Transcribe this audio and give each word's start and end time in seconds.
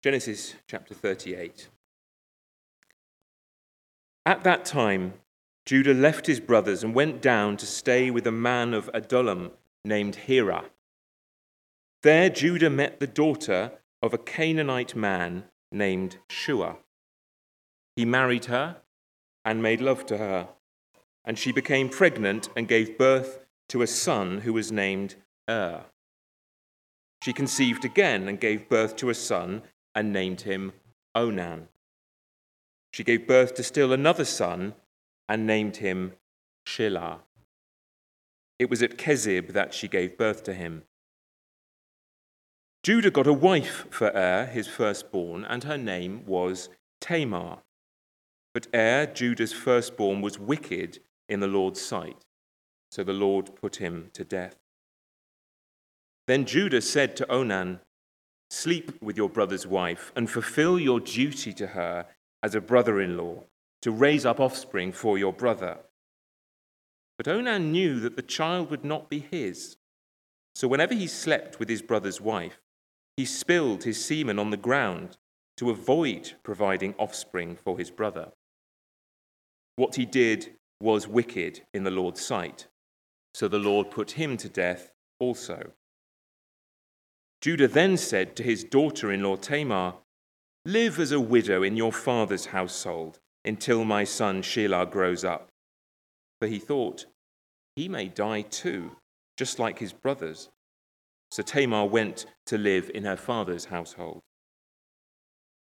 Genesis 0.00 0.54
chapter 0.68 0.94
38. 0.94 1.68
At 4.24 4.44
that 4.44 4.64
time, 4.64 5.14
Judah 5.66 5.92
left 5.92 6.28
his 6.28 6.38
brothers 6.38 6.84
and 6.84 6.94
went 6.94 7.20
down 7.20 7.56
to 7.56 7.66
stay 7.66 8.08
with 8.08 8.24
a 8.24 8.30
man 8.30 8.74
of 8.74 8.88
Adullam 8.94 9.50
named 9.84 10.14
Hira. 10.14 10.66
There, 12.04 12.30
Judah 12.30 12.70
met 12.70 13.00
the 13.00 13.08
daughter 13.08 13.72
of 14.00 14.14
a 14.14 14.18
Canaanite 14.18 14.94
man 14.94 15.46
named 15.72 16.18
Shua. 16.30 16.76
He 17.96 18.04
married 18.04 18.44
her 18.44 18.76
and 19.44 19.60
made 19.60 19.80
love 19.80 20.06
to 20.06 20.18
her, 20.18 20.48
and 21.24 21.36
she 21.36 21.50
became 21.50 21.88
pregnant 21.88 22.50
and 22.54 22.68
gave 22.68 22.98
birth 22.98 23.40
to 23.70 23.82
a 23.82 23.88
son 23.88 24.42
who 24.42 24.52
was 24.52 24.70
named 24.70 25.16
Er. 25.50 25.86
She 27.24 27.32
conceived 27.32 27.84
again 27.84 28.28
and 28.28 28.38
gave 28.38 28.68
birth 28.68 28.94
to 28.98 29.10
a 29.10 29.14
son 29.14 29.62
and 29.98 30.12
named 30.12 30.42
him 30.42 30.72
Onan. 31.16 31.66
She 32.92 33.02
gave 33.02 33.26
birth 33.26 33.54
to 33.54 33.64
still 33.64 33.92
another 33.92 34.24
son 34.24 34.74
and 35.28 35.44
named 35.44 35.78
him 35.78 36.12
Shelah. 36.64 37.18
It 38.60 38.70
was 38.70 38.80
at 38.80 38.96
Kezib 38.96 39.54
that 39.54 39.74
she 39.74 39.88
gave 39.88 40.16
birth 40.16 40.44
to 40.44 40.54
him. 40.54 40.84
Judah 42.84 43.10
got 43.10 43.26
a 43.26 43.32
wife 43.32 43.86
for 43.90 44.12
Er, 44.14 44.46
his 44.46 44.68
firstborn, 44.68 45.44
and 45.44 45.64
her 45.64 45.76
name 45.76 46.24
was 46.26 46.68
Tamar. 47.00 47.58
But 48.54 48.68
Er, 48.72 49.04
Judah's 49.12 49.52
firstborn, 49.52 50.20
was 50.20 50.38
wicked 50.38 51.00
in 51.28 51.40
the 51.40 51.48
Lord's 51.48 51.80
sight, 51.80 52.24
so 52.92 53.02
the 53.02 53.12
Lord 53.12 53.56
put 53.56 53.76
him 53.76 54.10
to 54.12 54.22
death. 54.22 54.54
Then 56.28 56.44
Judah 56.44 56.82
said 56.82 57.16
to 57.16 57.28
Onan, 57.32 57.80
Sleep 58.50 59.00
with 59.02 59.16
your 59.16 59.28
brother's 59.28 59.66
wife 59.66 60.12
and 60.16 60.30
fulfill 60.30 60.78
your 60.78 61.00
duty 61.00 61.52
to 61.52 61.68
her 61.68 62.06
as 62.42 62.54
a 62.54 62.60
brother 62.60 63.00
in 63.00 63.16
law, 63.16 63.44
to 63.82 63.90
raise 63.90 64.24
up 64.24 64.40
offspring 64.40 64.92
for 64.92 65.18
your 65.18 65.32
brother. 65.32 65.78
But 67.16 67.28
Onan 67.28 67.72
knew 67.72 68.00
that 68.00 68.16
the 68.16 68.22
child 68.22 68.70
would 68.70 68.84
not 68.84 69.10
be 69.10 69.18
his. 69.18 69.76
So 70.54 70.68
whenever 70.68 70.94
he 70.94 71.06
slept 71.06 71.58
with 71.58 71.68
his 71.68 71.82
brother's 71.82 72.20
wife, 72.20 72.60
he 73.16 73.24
spilled 73.24 73.84
his 73.84 74.04
semen 74.04 74.38
on 74.38 74.50
the 74.50 74.56
ground 74.56 75.18
to 75.56 75.70
avoid 75.70 76.34
providing 76.44 76.94
offspring 76.98 77.56
for 77.56 77.76
his 77.76 77.90
brother. 77.90 78.32
What 79.74 79.96
he 79.96 80.06
did 80.06 80.54
was 80.80 81.08
wicked 81.08 81.62
in 81.74 81.82
the 81.82 81.90
Lord's 81.90 82.24
sight. 82.24 82.68
So 83.34 83.48
the 83.48 83.58
Lord 83.58 83.90
put 83.90 84.12
him 84.12 84.36
to 84.36 84.48
death 84.48 84.92
also. 85.18 85.72
Judah 87.40 87.68
then 87.68 87.96
said 87.96 88.34
to 88.36 88.42
his 88.42 88.64
daughter 88.64 89.12
in 89.12 89.22
law 89.22 89.36
Tamar, 89.36 89.94
Live 90.64 90.98
as 90.98 91.12
a 91.12 91.20
widow 91.20 91.62
in 91.62 91.76
your 91.76 91.92
father's 91.92 92.46
household 92.46 93.20
until 93.44 93.84
my 93.84 94.04
son 94.04 94.42
Shelah 94.42 94.90
grows 94.90 95.24
up. 95.24 95.48
For 96.40 96.48
he 96.48 96.58
thought, 96.58 97.06
He 97.76 97.88
may 97.88 98.08
die 98.08 98.42
too, 98.42 98.96
just 99.36 99.58
like 99.58 99.78
his 99.78 99.92
brothers. 99.92 100.50
So 101.30 101.42
Tamar 101.42 101.86
went 101.86 102.26
to 102.46 102.58
live 102.58 102.90
in 102.92 103.04
her 103.04 103.16
father's 103.16 103.66
household. 103.66 104.20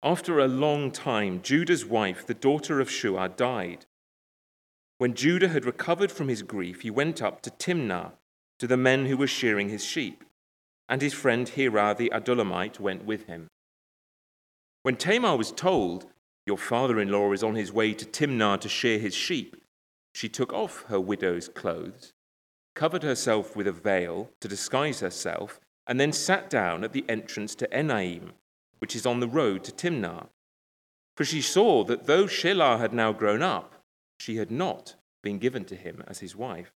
After 0.03 0.39
a 0.39 0.47
long 0.47 0.91
time, 0.91 1.41
Judah's 1.43 1.85
wife, 1.85 2.25
the 2.25 2.33
daughter 2.33 2.79
of 2.79 2.89
Shua, 2.89 3.29
died. 3.29 3.85
When 4.97 5.13
Judah 5.13 5.49
had 5.49 5.65
recovered 5.65 6.11
from 6.11 6.27
his 6.27 6.41
grief, 6.41 6.81
he 6.81 6.89
went 6.89 7.21
up 7.21 7.41
to 7.43 7.51
Timnah 7.51 8.13
to 8.57 8.67
the 8.67 8.77
men 8.77 9.05
who 9.05 9.17
were 9.17 9.27
shearing 9.27 9.69
his 9.69 9.83
sheep, 9.83 10.23
and 10.91 11.01
his 11.01 11.13
friend 11.13 11.49
Hira 11.49 11.95
the 11.97 12.11
Adullamite 12.13 12.79
went 12.79 13.03
with 13.03 13.25
him. 13.25 13.47
When 14.83 14.95
Tamar 14.95 15.35
was 15.35 15.51
told, 15.51 16.05
Your 16.45 16.57
father 16.57 16.99
in 16.99 17.11
law 17.11 17.31
is 17.31 17.41
on 17.41 17.55
his 17.55 17.73
way 17.73 17.95
to 17.95 18.05
Timnah 18.05 18.59
to 18.61 18.69
shear 18.69 18.99
his 18.99 19.15
sheep, 19.15 19.55
she 20.13 20.29
took 20.29 20.53
off 20.53 20.83
her 20.89 20.99
widow's 20.99 21.47
clothes 21.47 22.13
covered 22.73 23.03
herself 23.03 23.55
with 23.55 23.67
a 23.67 23.71
veil 23.71 24.29
to 24.39 24.47
disguise 24.47 24.99
herself, 24.99 25.59
and 25.87 25.99
then 25.99 26.11
sat 26.11 26.49
down 26.49 26.83
at 26.83 26.93
the 26.93 27.05
entrance 27.09 27.55
to 27.55 27.67
Enaim, 27.67 28.31
which 28.79 28.95
is 28.95 29.05
on 29.05 29.19
the 29.19 29.27
road 29.27 29.63
to 29.63 29.71
Timnah. 29.71 30.27
For 31.17 31.25
she 31.25 31.41
saw 31.41 31.83
that 31.85 32.05
though 32.05 32.25
Shelah 32.25 32.79
had 32.79 32.93
now 32.93 33.11
grown 33.11 33.41
up, 33.41 33.83
she 34.19 34.37
had 34.37 34.51
not 34.51 34.95
been 35.21 35.39
given 35.39 35.65
to 35.65 35.75
him 35.75 36.03
as 36.07 36.19
his 36.19 36.35
wife. 36.35 36.71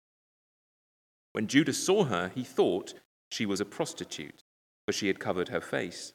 When 1.32 1.47
Judah 1.47 1.72
saw 1.72 2.04
her, 2.04 2.30
he 2.34 2.44
thought 2.44 2.94
she 3.34 3.45
was 3.45 3.61
a 3.61 3.65
prostitute, 3.65 4.45
for 4.87 4.93
she 4.93 5.09
had 5.09 5.19
covered 5.19 5.49
her 5.49 5.61
face. 5.61 6.12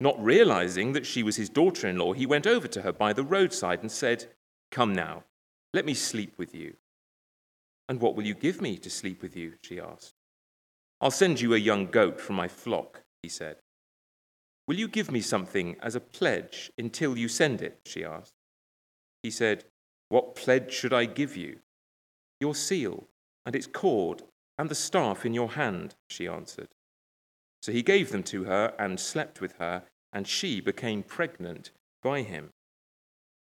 Not 0.00 0.22
realizing 0.24 0.94
that 0.94 1.04
she 1.04 1.22
was 1.22 1.36
his 1.36 1.50
daughter 1.50 1.86
in 1.86 1.98
law, 1.98 2.14
he 2.14 2.24
went 2.24 2.46
over 2.46 2.66
to 2.66 2.80
her 2.80 2.92
by 2.92 3.12
the 3.12 3.22
roadside 3.22 3.82
and 3.82 3.92
said, 3.92 4.32
Come 4.70 4.94
now, 4.94 5.24
let 5.74 5.84
me 5.84 5.92
sleep 5.92 6.38
with 6.38 6.54
you. 6.54 6.76
And 7.90 8.00
what 8.00 8.16
will 8.16 8.24
you 8.24 8.34
give 8.34 8.62
me 8.62 8.78
to 8.78 8.88
sleep 8.88 9.20
with 9.20 9.36
you? 9.36 9.54
she 9.60 9.78
asked. 9.78 10.14
I'll 10.98 11.10
send 11.10 11.42
you 11.42 11.52
a 11.52 11.58
young 11.58 11.88
goat 11.88 12.18
from 12.18 12.36
my 12.36 12.48
flock, 12.48 13.02
he 13.22 13.28
said. 13.28 13.56
Will 14.66 14.76
you 14.76 14.88
give 14.88 15.10
me 15.10 15.20
something 15.20 15.76
as 15.82 15.94
a 15.94 16.00
pledge 16.00 16.72
until 16.78 17.18
you 17.18 17.28
send 17.28 17.60
it? 17.60 17.80
she 17.84 18.02
asked. 18.02 18.32
He 19.22 19.30
said, 19.30 19.64
What 20.08 20.34
pledge 20.34 20.72
should 20.72 20.94
I 20.94 21.04
give 21.04 21.36
you? 21.36 21.58
Your 22.40 22.54
seal 22.54 23.08
and 23.44 23.54
its 23.54 23.66
cord 23.66 24.22
and 24.58 24.68
the 24.68 24.74
staff 24.74 25.24
in 25.26 25.34
your 25.34 25.52
hand, 25.52 25.94
she 26.08 26.28
answered. 26.28 26.68
So 27.62 27.72
he 27.72 27.82
gave 27.82 28.10
them 28.10 28.22
to 28.24 28.44
her 28.44 28.74
and 28.78 29.00
slept 29.00 29.40
with 29.40 29.54
her, 29.58 29.84
and 30.12 30.28
she 30.28 30.60
became 30.60 31.02
pregnant 31.02 31.70
by 32.02 32.22
him. 32.22 32.50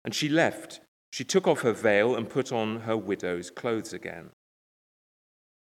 And 0.05 0.15
she 0.15 0.28
left 0.28 0.81
she 1.10 1.25
took 1.25 1.47
off 1.47 1.62
her 1.62 1.72
veil 1.72 2.15
and 2.15 2.28
put 2.28 2.53
on 2.53 2.81
her 2.81 2.97
widow's 2.97 3.50
clothes 3.50 3.93
again. 3.93 4.31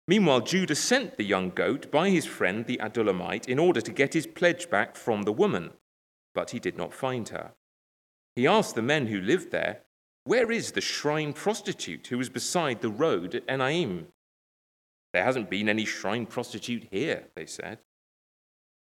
Meanwhile, 0.06 0.42
Judah 0.42 0.74
sent 0.74 1.16
the 1.16 1.24
young 1.24 1.50
goat 1.50 1.90
by 1.90 2.10
his 2.10 2.26
friend 2.26 2.66
the 2.66 2.78
Adullamite 2.78 3.48
in 3.48 3.58
order 3.58 3.80
to 3.80 3.92
get 3.92 4.14
his 4.14 4.26
pledge 4.26 4.68
back 4.68 4.96
from 4.96 5.22
the 5.22 5.32
woman, 5.32 5.70
but 6.34 6.50
he 6.50 6.58
did 6.58 6.76
not 6.76 6.92
find 6.92 7.28
her. 7.30 7.52
He 8.34 8.46
asked 8.46 8.74
the 8.74 8.82
men 8.82 9.06
who 9.06 9.20
lived 9.20 9.52
there, 9.52 9.82
Where 10.24 10.50
is 10.50 10.72
the 10.72 10.80
shrine 10.80 11.32
prostitute 11.32 12.08
who 12.08 12.18
was 12.18 12.28
beside 12.28 12.80
the 12.80 12.90
road 12.90 13.34
at 13.34 13.46
Enaim? 13.46 14.06
There 15.12 15.24
hasn't 15.24 15.50
been 15.50 15.68
any 15.68 15.84
shrine 15.84 16.26
prostitute 16.26 16.88
here, 16.90 17.24
they 17.34 17.46
said. 17.46 17.78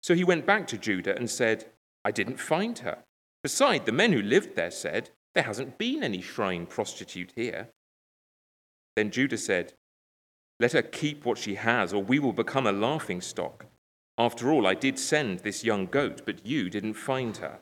So 0.02 0.14
he 0.14 0.24
went 0.24 0.46
back 0.46 0.66
to 0.68 0.78
Judah 0.78 1.16
and 1.16 1.28
said, 1.30 1.66
I 2.04 2.10
didn't 2.10 2.38
find 2.38 2.78
her. 2.80 2.98
Beside, 3.42 3.86
the 3.86 3.92
men 3.92 4.12
who 4.12 4.22
lived 4.22 4.56
there 4.56 4.70
said, 4.70 5.10
there 5.34 5.44
hasn't 5.44 5.78
been 5.78 6.02
any 6.02 6.20
shrine 6.20 6.66
prostitute 6.66 7.32
here. 7.36 7.68
Then 8.96 9.10
Judah 9.10 9.38
said, 9.38 9.74
Let 10.58 10.72
her 10.72 10.82
keep 10.82 11.24
what 11.24 11.38
she 11.38 11.54
has, 11.54 11.92
or 11.92 12.02
we 12.02 12.18
will 12.18 12.32
become 12.32 12.66
a 12.66 12.72
laughing 12.72 13.20
stock. 13.20 13.66
After 14.18 14.50
all, 14.50 14.66
I 14.66 14.74
did 14.74 14.98
send 14.98 15.40
this 15.40 15.62
young 15.62 15.86
goat, 15.86 16.22
but 16.26 16.44
you 16.44 16.68
didn't 16.68 16.94
find 16.94 17.36
her. 17.36 17.60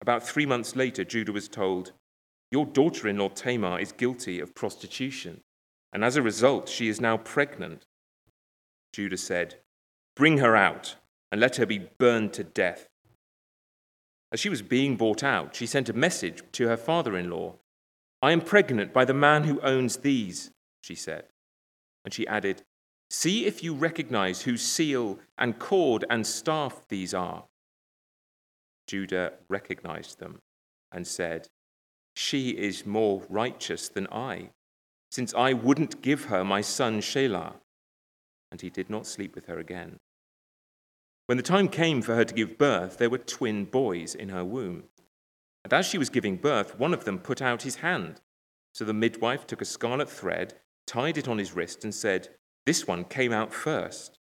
About 0.00 0.26
three 0.26 0.46
months 0.46 0.74
later, 0.74 1.04
Judah 1.04 1.32
was 1.32 1.48
told, 1.48 1.92
Your 2.50 2.64
daughter 2.64 3.08
in 3.08 3.18
law 3.18 3.28
Tamar 3.28 3.78
is 3.78 3.92
guilty 3.92 4.40
of 4.40 4.54
prostitution, 4.54 5.42
and 5.92 6.04
as 6.04 6.16
a 6.16 6.22
result, 6.22 6.68
she 6.68 6.88
is 6.88 7.00
now 7.00 7.16
pregnant. 7.16 7.86
Judah 8.92 9.16
said, 9.16 9.56
Bring 10.16 10.38
her 10.38 10.56
out, 10.56 10.96
and 11.30 11.40
let 11.40 11.56
her 11.56 11.66
be 11.66 11.88
burned 11.98 12.32
to 12.34 12.44
death. 12.44 12.88
As 14.32 14.40
she 14.40 14.48
was 14.48 14.62
being 14.62 14.96
brought 14.96 15.22
out, 15.22 15.54
she 15.54 15.66
sent 15.66 15.88
a 15.88 15.94
message 15.94 16.42
to 16.52 16.68
her 16.68 16.76
father 16.76 17.16
in 17.16 17.30
law 17.30 17.56
I 18.20 18.32
am 18.32 18.40
pregnant 18.40 18.92
by 18.92 19.04
the 19.04 19.14
man 19.14 19.44
who 19.44 19.60
owns 19.60 19.98
these, 19.98 20.50
she 20.82 20.94
said. 20.94 21.24
And 22.04 22.12
she 22.12 22.26
added, 22.26 22.62
See 23.10 23.46
if 23.46 23.62
you 23.62 23.74
recognize 23.74 24.42
whose 24.42 24.62
seal 24.62 25.18
and 25.38 25.58
cord 25.58 26.04
and 26.10 26.26
staff 26.26 26.82
these 26.88 27.14
are. 27.14 27.44
Judah 28.86 29.34
recognized 29.48 30.18
them 30.18 30.40
and 30.90 31.06
said, 31.06 31.48
She 32.14 32.50
is 32.50 32.84
more 32.84 33.22
righteous 33.28 33.88
than 33.88 34.08
I, 34.10 34.50
since 35.10 35.34
I 35.34 35.52
wouldn't 35.52 36.02
give 36.02 36.26
her 36.26 36.44
my 36.44 36.60
son 36.60 37.00
Shelah. 37.00 37.54
And 38.50 38.60
he 38.60 38.70
did 38.70 38.90
not 38.90 39.06
sleep 39.06 39.34
with 39.34 39.46
her 39.46 39.58
again. 39.58 39.98
When 41.26 41.36
the 41.36 41.42
time 41.42 41.68
came 41.68 42.00
for 42.00 42.14
her 42.14 42.24
to 42.24 42.34
give 42.34 42.56
birth, 42.56 42.96
there 42.96 43.10
were 43.10 43.18
twin 43.18 43.66
boys 43.66 44.14
in 44.14 44.30
her 44.30 44.44
womb. 44.44 44.84
And 45.64 45.72
as 45.72 45.86
she 45.86 45.98
was 45.98 46.08
giving 46.08 46.36
birth, 46.36 46.78
one 46.78 46.94
of 46.94 47.04
them 47.04 47.18
put 47.18 47.42
out 47.42 47.62
his 47.62 47.76
hand. 47.76 48.20
So 48.72 48.84
the 48.84 48.94
midwife 48.94 49.46
took 49.46 49.60
a 49.60 49.66
scarlet 49.66 50.08
thread, 50.08 50.54
tied 50.86 51.18
it 51.18 51.28
on 51.28 51.38
his 51.38 51.52
wrist, 51.52 51.84
and 51.84 51.94
said, 51.94 52.28
This 52.64 52.86
one 52.86 53.04
came 53.04 53.32
out 53.32 53.52
first. 53.52 54.18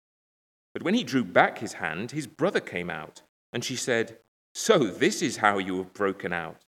But 0.73 0.83
when 0.83 0.93
he 0.93 1.03
drew 1.03 1.23
back 1.23 1.57
his 1.59 1.73
hand, 1.73 2.11
his 2.11 2.27
brother 2.27 2.59
came 2.59 2.89
out. 2.89 3.21
And 3.51 3.63
she 3.63 3.75
said, 3.75 4.19
So 4.53 4.79
this 4.79 5.21
is 5.21 5.37
how 5.37 5.57
you 5.57 5.77
have 5.77 5.93
broken 5.93 6.31
out. 6.31 6.63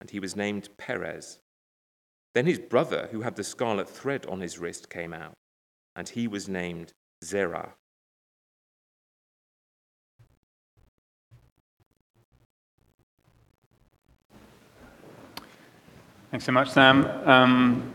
And 0.00 0.10
he 0.10 0.18
was 0.18 0.34
named 0.34 0.70
Perez. 0.76 1.38
Then 2.34 2.46
his 2.46 2.58
brother, 2.58 3.08
who 3.12 3.20
had 3.20 3.36
the 3.36 3.44
scarlet 3.44 3.88
thread 3.88 4.24
on 4.26 4.40
his 4.40 4.58
wrist, 4.58 4.88
came 4.88 5.12
out, 5.12 5.34
and 5.94 6.08
he 6.08 6.26
was 6.26 6.48
named 6.48 6.92
Zerah. 7.22 7.74
Thanks 16.30 16.46
so 16.46 16.52
much, 16.52 16.70
Sam. 16.70 17.04
Um, 17.28 17.92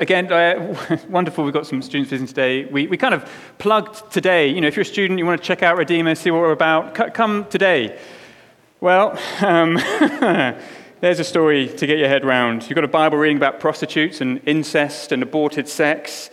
again, 0.00 0.32
uh, 0.32 0.98
wonderful. 1.08 1.44
We've 1.44 1.54
got 1.54 1.64
some 1.64 1.80
students 1.80 2.10
visiting 2.10 2.26
today. 2.26 2.64
We, 2.64 2.88
we 2.88 2.96
kind 2.96 3.14
of 3.14 3.30
plugged 3.58 4.10
today. 4.10 4.48
You 4.48 4.60
know, 4.60 4.66
if 4.66 4.74
you're 4.74 4.82
a 4.82 4.84
student, 4.84 5.20
you 5.20 5.24
want 5.24 5.40
to 5.40 5.46
check 5.46 5.62
out 5.62 5.76
Redeemer, 5.76 6.16
see 6.16 6.32
what 6.32 6.40
we're 6.40 6.50
about, 6.50 7.14
come 7.14 7.46
today. 7.48 7.96
Well, 8.80 9.16
um, 9.40 9.78
there's 11.00 11.20
a 11.20 11.24
story 11.24 11.68
to 11.68 11.86
get 11.86 11.98
your 11.98 12.08
head 12.08 12.24
round. 12.24 12.62
You've 12.62 12.74
got 12.74 12.84
a 12.84 12.88
Bible 12.88 13.18
reading 13.18 13.36
about 13.36 13.60
prostitutes 13.60 14.22
and 14.22 14.40
incest 14.46 15.12
and 15.12 15.22
aborted 15.22 15.68
sex. 15.68 16.30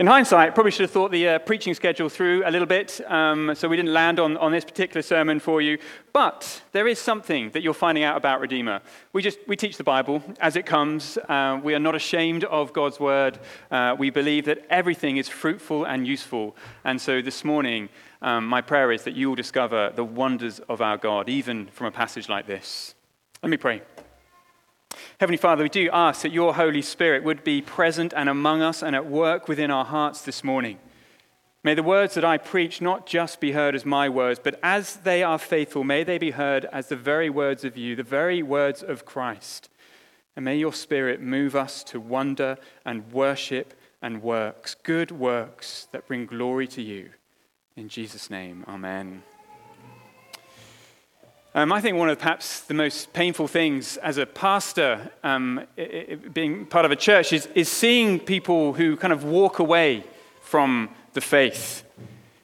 In 0.00 0.06
hindsight, 0.06 0.54
probably 0.54 0.72
should 0.72 0.82
have 0.82 0.90
thought 0.90 1.12
the 1.12 1.28
uh, 1.28 1.38
preaching 1.40 1.74
schedule 1.74 2.08
through 2.08 2.42
a 2.44 2.50
little 2.50 2.66
bit, 2.66 3.00
um, 3.06 3.54
so 3.54 3.68
we 3.68 3.76
didn't 3.76 3.92
land 3.92 4.18
on, 4.18 4.36
on 4.38 4.50
this 4.50 4.64
particular 4.64 5.02
sermon 5.02 5.38
for 5.38 5.60
you. 5.60 5.78
But 6.12 6.62
there 6.72 6.88
is 6.88 6.98
something 6.98 7.50
that 7.50 7.62
you're 7.62 7.74
finding 7.74 8.02
out 8.02 8.16
about 8.16 8.40
Redeemer. 8.40 8.80
We 9.12 9.22
just 9.22 9.38
we 9.46 9.56
teach 9.56 9.76
the 9.76 9.84
Bible 9.84 10.24
as 10.40 10.56
it 10.56 10.64
comes. 10.64 11.18
Uh, 11.28 11.60
we 11.62 11.74
are 11.74 11.78
not 11.78 11.94
ashamed 11.94 12.44
of 12.44 12.72
God's 12.72 12.98
word. 12.98 13.38
Uh, 13.70 13.94
we 13.96 14.10
believe 14.10 14.46
that 14.46 14.66
everything 14.70 15.18
is 15.18 15.28
fruitful 15.28 15.84
and 15.84 16.08
useful. 16.08 16.56
And 16.82 17.00
so 17.00 17.20
this 17.20 17.44
morning, 17.44 17.90
um, 18.22 18.46
my 18.46 18.62
prayer 18.62 18.90
is 18.90 19.04
that 19.04 19.14
you 19.14 19.28
will 19.28 19.36
discover 19.36 19.92
the 19.94 20.04
wonders 20.04 20.60
of 20.60 20.80
our 20.80 20.96
God, 20.96 21.28
even 21.28 21.66
from 21.66 21.86
a 21.86 21.92
passage 21.92 22.28
like 22.28 22.46
this. 22.46 22.94
Let 23.42 23.50
me 23.50 23.56
pray. 23.58 23.82
Heavenly 25.18 25.36
Father, 25.36 25.62
we 25.62 25.68
do 25.68 25.90
ask 25.92 26.22
that 26.22 26.32
your 26.32 26.54
Holy 26.54 26.82
Spirit 26.82 27.24
would 27.24 27.44
be 27.44 27.62
present 27.62 28.12
and 28.16 28.28
among 28.28 28.62
us 28.62 28.82
and 28.82 28.96
at 28.96 29.06
work 29.06 29.48
within 29.48 29.70
our 29.70 29.84
hearts 29.84 30.22
this 30.22 30.42
morning. 30.42 30.78
May 31.62 31.74
the 31.74 31.82
words 31.82 32.14
that 32.14 32.24
I 32.24 32.38
preach 32.38 32.80
not 32.80 33.06
just 33.06 33.38
be 33.38 33.52
heard 33.52 33.74
as 33.74 33.84
my 33.84 34.08
words, 34.08 34.40
but 34.42 34.58
as 34.62 34.96
they 34.96 35.22
are 35.22 35.38
faithful, 35.38 35.84
may 35.84 36.04
they 36.04 36.16
be 36.16 36.30
heard 36.30 36.64
as 36.66 36.88
the 36.88 36.96
very 36.96 37.28
words 37.28 37.64
of 37.64 37.76
you, 37.76 37.94
the 37.94 38.02
very 38.02 38.42
words 38.42 38.82
of 38.82 39.04
Christ. 39.04 39.68
And 40.36 40.44
may 40.44 40.56
your 40.56 40.72
Spirit 40.72 41.20
move 41.20 41.54
us 41.54 41.84
to 41.84 42.00
wonder 42.00 42.56
and 42.86 43.12
worship 43.12 43.74
and 44.00 44.22
works, 44.22 44.74
good 44.74 45.10
works 45.10 45.86
that 45.92 46.06
bring 46.06 46.24
glory 46.24 46.66
to 46.68 46.82
you. 46.82 47.10
In 47.76 47.88
Jesus' 47.88 48.30
name, 48.30 48.64
amen. 48.66 49.22
Um, 51.52 51.72
I 51.72 51.80
think 51.80 51.96
one 51.96 52.08
of 52.08 52.16
perhaps 52.16 52.60
the 52.60 52.74
most 52.74 53.12
painful 53.12 53.48
things 53.48 53.96
as 53.96 54.18
a 54.18 54.26
pastor, 54.26 55.10
um, 55.24 55.66
it, 55.76 55.82
it, 55.82 56.32
being 56.34 56.64
part 56.64 56.84
of 56.84 56.92
a 56.92 56.96
church, 56.96 57.32
is, 57.32 57.48
is 57.56 57.68
seeing 57.68 58.20
people 58.20 58.72
who 58.74 58.96
kind 58.96 59.12
of 59.12 59.24
walk 59.24 59.58
away 59.58 60.04
from 60.42 60.90
the 61.12 61.20
faith. 61.20 61.82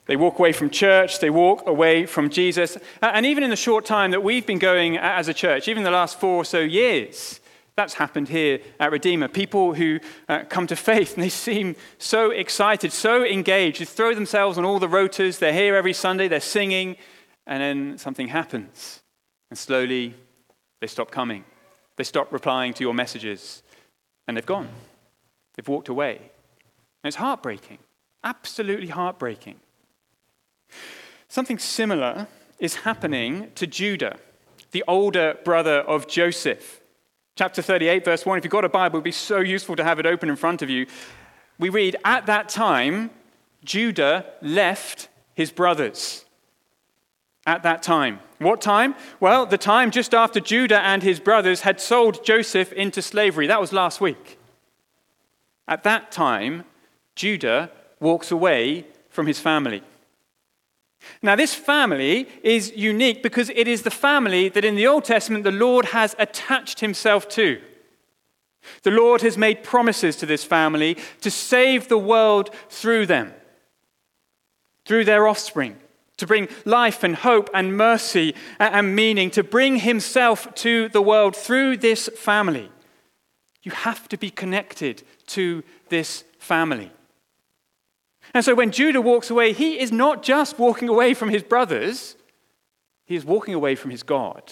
They 0.07 0.17
walk 0.17 0.41
away 0.41 0.51
from 0.53 0.71
church, 0.71 1.21
they 1.21 1.31
walk 1.31 1.69
away 1.69 2.05
from 2.07 2.31
Jesus. 2.31 2.79
And 3.01 3.25
even 3.25 3.45
in 3.45 3.51
the 3.51 3.57
short 3.57 3.85
time 3.85 4.11
that 4.11 4.25
we've 4.25 4.47
been 4.47 4.59
going 4.59 4.99
as 4.99 5.29
a 5.29 5.35
church, 5.35 5.69
even 5.69 5.85
the 5.85 5.91
last 5.93 6.19
four 6.19 6.35
or 6.35 6.45
so 6.45 6.59
years, 6.59 7.39
that's 7.77 7.95
happened 7.95 8.29
here 8.29 8.59
at 8.81 8.91
Redeemer. 8.91 9.29
People 9.29 9.75
who 9.75 10.01
uh, 10.29 10.45
come 10.49 10.67
to 10.67 10.75
faith 10.75 11.15
and 11.15 11.23
they 11.23 11.29
seem 11.29 11.77
so 11.99 12.33
excited, 12.33 12.93
so 12.93 13.25
engaged, 13.25 13.81
they 13.81 13.85
throw 13.85 14.17
themselves 14.17 14.59
on 14.59 14.65
all 14.65 14.81
the 14.81 14.89
rotas, 14.89 15.39
they're 15.39 15.53
here 15.53 15.77
every 15.77 15.93
Sunday, 15.93 16.27
they're 16.27 16.41
singing, 16.41 16.97
and 17.47 17.63
then 17.63 17.99
something 17.99 18.29
happens. 18.29 19.01
And 19.51 19.59
slowly, 19.59 20.15
they 20.81 20.87
stop 20.87 21.11
coming. 21.11 21.45
They 21.97 22.05
stop 22.05 22.33
replying 22.33 22.75
to 22.75 22.85
your 22.85 22.95
messages. 22.95 23.63
And 24.27 24.37
they've 24.37 24.45
gone. 24.45 24.69
They've 25.55 25.69
walked 25.69 25.89
away. 25.89 26.17
And 26.17 27.09
it's 27.09 27.17
heartbreaking. 27.17 27.79
Absolutely 28.25 28.89
heartbreaking. 28.89 29.57
Something 31.29 31.59
similar 31.59 32.27
is 32.59 32.77
happening 32.77 33.53
to 33.55 33.67
Judah, 33.67 34.19
the 34.73 34.83
older 34.89 35.39
brother 35.45 35.81
of 35.81 36.09
Joseph. 36.09 36.81
Chapter 37.37 37.63
38, 37.63 38.05
verse 38.05 38.27
1. 38.27 38.39
If 38.39 38.45
you've 38.45 38.51
got 38.51 38.65
a 38.65 38.69
Bible, 38.69 38.97
it 38.97 38.99
would 38.99 39.05
be 39.05 39.13
so 39.13 39.39
useful 39.39 39.77
to 39.77 39.85
have 39.85 39.99
it 40.01 40.07
open 40.07 40.29
in 40.29 40.37
front 40.37 40.63
of 40.63 40.71
you. 40.71 40.87
We 41.59 41.69
read, 41.69 41.97
At 42.05 42.27
that 42.27 42.49
time, 42.49 43.11
Judah 43.65 44.27
left 44.43 45.09
his 45.35 45.51
brothers 45.51 46.26
at 47.47 47.63
that 47.63 47.83
time. 47.83 48.21
What 48.39 48.61
time? 48.61 48.95
Well, 49.21 49.47
the 49.47 49.57
time 49.57 49.91
just 49.91 50.13
after 50.13 50.41
Judah 50.41 50.81
and 50.81 51.03
his 51.03 51.21
brothers 51.21 51.63
had 51.63 51.81
sold 51.81 52.25
Joseph 52.25 52.73
into 52.73 53.01
slavery. 53.01 53.47
That 53.47 53.61
was 53.61 53.73
last 53.73 54.01
week. 54.01 54.39
At 55.69 55.85
that 55.85 56.13
time, 56.13 56.65
Judah 57.15 57.71
walks 58.01 58.31
away 58.31 58.87
from 59.09 59.27
his 59.27 59.41
family. 59.41 59.83
Now, 61.23 61.37
this 61.37 61.55
family 61.55 62.29
is 62.43 62.73
unique 62.75 63.23
because 63.23 63.51
it 63.51 63.69
is 63.69 63.83
the 63.83 63.91
family 63.91 64.49
that 64.51 64.65
in 64.65 64.75
the 64.75 64.87
Old 64.87 65.05
Testament 65.05 65.45
the 65.45 65.53
Lord 65.53 65.87
has 65.87 66.17
attached 66.19 66.81
himself 66.81 67.29
to. 67.31 67.61
The 68.83 68.91
Lord 68.91 69.23
has 69.23 69.39
made 69.39 69.63
promises 69.63 70.17
to 70.17 70.27
this 70.27 70.45
family 70.45 70.99
to 71.21 71.31
save 71.31 71.87
the 71.87 71.99
world 71.99 72.51
through 72.69 73.07
them, 73.07 73.33
through 74.85 75.05
their 75.05 75.29
offspring 75.29 75.77
to 76.17 76.27
bring 76.27 76.49
life 76.65 77.03
and 77.03 77.15
hope 77.15 77.51
and 77.53 77.77
mercy 77.77 78.35
and 78.59 78.97
meaning, 78.97 79.31
to 79.31 79.43
bring 79.43 79.77
himself 79.77 80.55
to 80.55 80.89
the 80.89 81.03
world 81.03 81.37
through 81.37 81.77
this 81.77 82.09
family. 82.17 82.71
You 83.63 83.73
have 83.73 84.09
to 84.09 84.17
be 84.17 84.31
connected 84.31 85.03
to 85.29 85.63
this 85.89 86.25
family. 86.39 86.91
And 88.33 88.45
so 88.45 88.55
when 88.55 88.71
Judah 88.71 89.01
walks 89.01 89.31
away, 89.31 89.53
he 89.53 89.79
is 89.79 89.93
not 89.93 90.23
just 90.23 90.59
walking 90.59 90.89
away 90.89 91.15
from 91.15 91.29
his 91.29 91.43
brothers, 91.43 92.17
he 93.05 93.17
is 93.17 93.25
walking 93.25 93.55
away 93.55 93.75
from 93.75 93.91
his 93.91 94.03
God. 94.03 94.43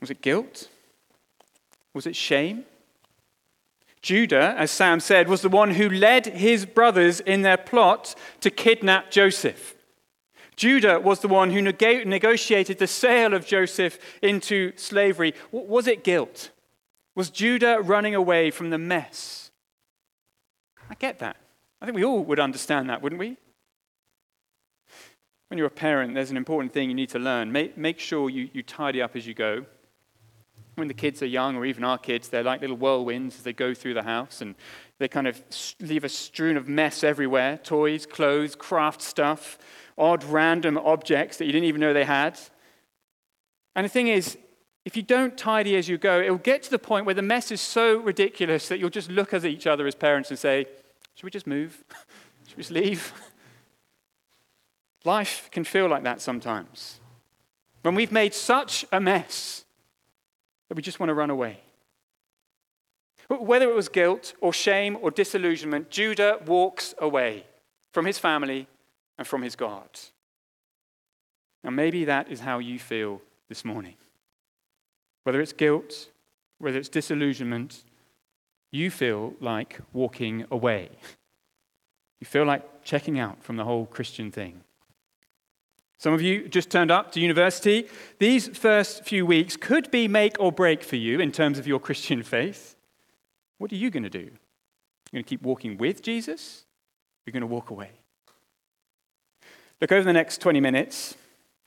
Was 0.00 0.10
it 0.10 0.22
guilt? 0.22 0.68
Was 1.94 2.06
it 2.06 2.16
shame? 2.16 2.64
Judah, 4.02 4.54
as 4.56 4.70
Sam 4.70 4.98
said, 5.00 5.28
was 5.28 5.42
the 5.42 5.48
one 5.48 5.72
who 5.72 5.88
led 5.88 6.26
his 6.26 6.64
brothers 6.64 7.20
in 7.20 7.42
their 7.42 7.58
plot 7.58 8.14
to 8.40 8.50
kidnap 8.50 9.10
Joseph. 9.10 9.74
Judah 10.56 11.00
was 11.00 11.20
the 11.20 11.28
one 11.28 11.50
who 11.50 11.62
neg- 11.62 12.06
negotiated 12.06 12.78
the 12.78 12.86
sale 12.86 13.34
of 13.34 13.46
Joseph 13.46 13.98
into 14.22 14.72
slavery. 14.76 15.34
Was 15.52 15.86
it 15.86 16.04
guilt? 16.04 16.50
Was 17.14 17.30
Judah 17.30 17.78
running 17.82 18.14
away 18.14 18.50
from 18.50 18.70
the 18.70 18.78
mess? 18.78 19.50
I 20.88 20.94
get 20.94 21.18
that. 21.18 21.36
I 21.80 21.86
think 21.86 21.96
we 21.96 22.04
all 22.04 22.24
would 22.24 22.40
understand 22.40 22.88
that, 22.90 23.02
wouldn't 23.02 23.18
we? 23.18 23.36
When 25.48 25.58
you're 25.58 25.66
a 25.66 25.70
parent, 25.70 26.14
there's 26.14 26.30
an 26.30 26.36
important 26.36 26.72
thing 26.72 26.88
you 26.88 26.94
need 26.94 27.10
to 27.10 27.18
learn. 27.18 27.52
Make, 27.52 27.76
make 27.76 27.98
sure 27.98 28.30
you, 28.30 28.48
you 28.52 28.62
tidy 28.62 29.02
up 29.02 29.16
as 29.16 29.26
you 29.26 29.34
go 29.34 29.66
when 30.80 30.88
the 30.88 30.94
kids 30.94 31.22
are 31.22 31.26
young, 31.26 31.56
or 31.56 31.64
even 31.64 31.84
our 31.84 31.98
kids, 31.98 32.28
they're 32.28 32.42
like 32.42 32.60
little 32.60 32.76
whirlwinds 32.76 33.36
as 33.36 33.42
they 33.44 33.52
go 33.52 33.72
through 33.72 33.94
the 33.94 34.02
house, 34.02 34.40
and 34.40 34.56
they 34.98 35.06
kind 35.06 35.28
of 35.28 35.40
leave 35.78 36.02
a 36.02 36.08
strewn 36.08 36.56
of 36.56 36.68
mess 36.68 37.04
everywhere 37.04 37.58
toys, 37.58 38.06
clothes, 38.06 38.56
craft 38.56 39.00
stuff, 39.00 39.58
odd 39.96 40.24
random 40.24 40.76
objects 40.78 41.36
that 41.36 41.46
you 41.46 41.52
didn't 41.52 41.68
even 41.68 41.80
know 41.80 41.92
they 41.92 42.04
had. 42.04 42.38
And 43.76 43.84
the 43.84 43.88
thing 43.88 44.08
is, 44.08 44.36
if 44.84 44.96
you 44.96 45.02
don't 45.02 45.36
tidy 45.36 45.76
as 45.76 45.88
you 45.88 45.98
go, 45.98 46.20
it 46.20 46.30
will 46.30 46.38
get 46.38 46.62
to 46.64 46.70
the 46.70 46.78
point 46.78 47.06
where 47.06 47.14
the 47.14 47.22
mess 47.22 47.50
is 47.50 47.60
so 47.60 47.98
ridiculous 47.98 48.68
that 48.68 48.78
you'll 48.78 48.90
just 48.90 49.10
look 49.10 49.32
at 49.32 49.44
each 49.44 49.66
other 49.66 49.86
as 49.86 49.94
parents 49.94 50.30
and 50.30 50.38
say, 50.38 50.66
Should 51.14 51.24
we 51.24 51.30
just 51.30 51.46
move? 51.46 51.84
Should 52.48 52.56
we 52.56 52.62
just 52.62 52.72
leave? 52.72 53.12
Life 55.04 55.48
can 55.52 55.64
feel 55.64 55.86
like 55.86 56.02
that 56.04 56.20
sometimes. 56.20 57.00
When 57.82 57.94
we've 57.94 58.12
made 58.12 58.34
such 58.34 58.84
a 58.92 59.00
mess 59.00 59.64
that 60.70 60.76
we 60.76 60.82
just 60.82 61.00
want 61.00 61.10
to 61.10 61.14
run 61.14 61.30
away. 61.30 61.58
Whether 63.28 63.68
it 63.68 63.74
was 63.74 63.88
guilt 63.88 64.34
or 64.40 64.52
shame 64.52 64.96
or 65.02 65.10
disillusionment, 65.10 65.90
Judah 65.90 66.38
walks 66.46 66.94
away 66.98 67.44
from 67.92 68.06
his 68.06 68.18
family 68.18 68.68
and 69.18 69.26
from 69.26 69.42
his 69.42 69.56
God. 69.56 69.88
Now, 71.64 71.70
maybe 71.70 72.04
that 72.04 72.30
is 72.30 72.40
how 72.40 72.60
you 72.60 72.78
feel 72.78 73.20
this 73.48 73.64
morning. 73.64 73.96
Whether 75.24 75.40
it's 75.40 75.52
guilt, 75.52 76.08
whether 76.58 76.78
it's 76.78 76.88
disillusionment, 76.88 77.82
you 78.70 78.90
feel 78.90 79.34
like 79.40 79.80
walking 79.92 80.46
away. 80.50 80.88
You 82.20 82.26
feel 82.26 82.44
like 82.44 82.84
checking 82.84 83.18
out 83.18 83.42
from 83.42 83.56
the 83.56 83.64
whole 83.64 83.86
Christian 83.86 84.30
thing. 84.30 84.62
Some 86.00 86.14
of 86.14 86.22
you 86.22 86.48
just 86.48 86.70
turned 86.70 86.90
up 86.90 87.12
to 87.12 87.20
university. 87.20 87.86
These 88.18 88.56
first 88.56 89.04
few 89.04 89.26
weeks 89.26 89.54
could 89.58 89.90
be 89.90 90.08
make 90.08 90.34
or 90.40 90.50
break 90.50 90.82
for 90.82 90.96
you 90.96 91.20
in 91.20 91.30
terms 91.30 91.58
of 91.58 91.66
your 91.66 91.78
Christian 91.88 92.22
faith. 92.22 92.74
What 93.58 93.70
are 93.70 93.76
you 93.76 93.90
going 93.90 94.04
to 94.04 94.08
do? 94.08 94.18
You're 94.18 95.12
going 95.12 95.24
to 95.24 95.28
keep 95.28 95.42
walking 95.42 95.76
with 95.76 96.00
Jesus? 96.00 96.64
You're 97.26 97.32
going 97.32 97.42
to 97.42 97.46
walk 97.46 97.68
away. 97.68 97.90
Look, 99.78 99.92
over 99.92 100.02
the 100.02 100.14
next 100.14 100.40
20 100.40 100.58
minutes, 100.58 101.16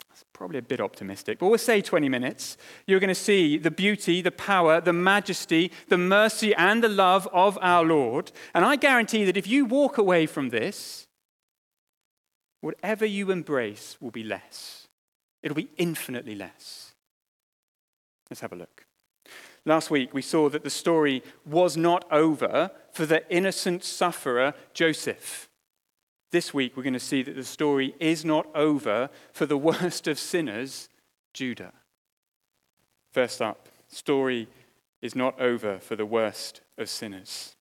that's 0.09 0.25
probably 0.33 0.57
a 0.57 0.63
bit 0.63 0.81
optimistic, 0.81 1.37
but 1.37 1.45
we'll 1.45 1.59
say 1.59 1.83
20 1.83 2.09
minutes, 2.09 2.57
you're 2.87 2.99
going 2.99 3.09
to 3.09 3.15
see 3.15 3.59
the 3.59 3.69
beauty, 3.69 4.23
the 4.23 4.31
power, 4.31 4.81
the 4.81 4.93
majesty, 4.93 5.71
the 5.89 5.97
mercy, 5.97 6.55
and 6.55 6.83
the 6.83 6.89
love 6.89 7.27
of 7.31 7.59
our 7.61 7.85
Lord. 7.85 8.31
And 8.55 8.65
I 8.65 8.77
guarantee 8.77 9.25
that 9.25 9.37
if 9.37 9.45
you 9.45 9.65
walk 9.65 9.99
away 9.99 10.25
from 10.25 10.49
this, 10.49 11.07
whatever 12.63 13.05
you 13.05 13.29
embrace 13.29 13.97
will 13.99 14.09
be 14.09 14.23
less. 14.23 14.87
It'll 15.41 15.53
be 15.53 15.69
infinitely 15.75 16.33
less. 16.33 16.93
Let's 18.29 18.39
have 18.39 18.53
a 18.53 18.55
look. 18.55 18.85
Last 19.65 19.91
week, 19.91 20.13
we 20.13 20.21
saw 20.21 20.47
that 20.47 20.63
the 20.63 20.69
story 20.69 21.23
was 21.45 21.75
not 21.75 22.09
over 22.09 22.71
for 22.93 23.05
the 23.05 23.29
innocent 23.29 23.83
sufferer, 23.83 24.53
Joseph. 24.73 25.49
This 26.31 26.53
week, 26.53 26.77
we're 26.77 26.83
going 26.83 26.93
to 26.93 26.99
see 27.01 27.21
that 27.21 27.35
the 27.35 27.43
story 27.43 27.95
is 27.99 28.23
not 28.23 28.47
over 28.55 29.09
for 29.33 29.45
the 29.45 29.57
worst 29.57 30.07
of 30.07 30.17
sinners, 30.17 30.87
Judah. 31.33 31.73
First 33.11 33.41
up, 33.41 33.67
story 33.89 34.47
is 35.01 35.15
not 35.15 35.37
over 35.37 35.79
for 35.79 35.97
the 35.97 36.05
worst 36.05 36.61
of 36.77 36.89
sinners. 36.89 37.57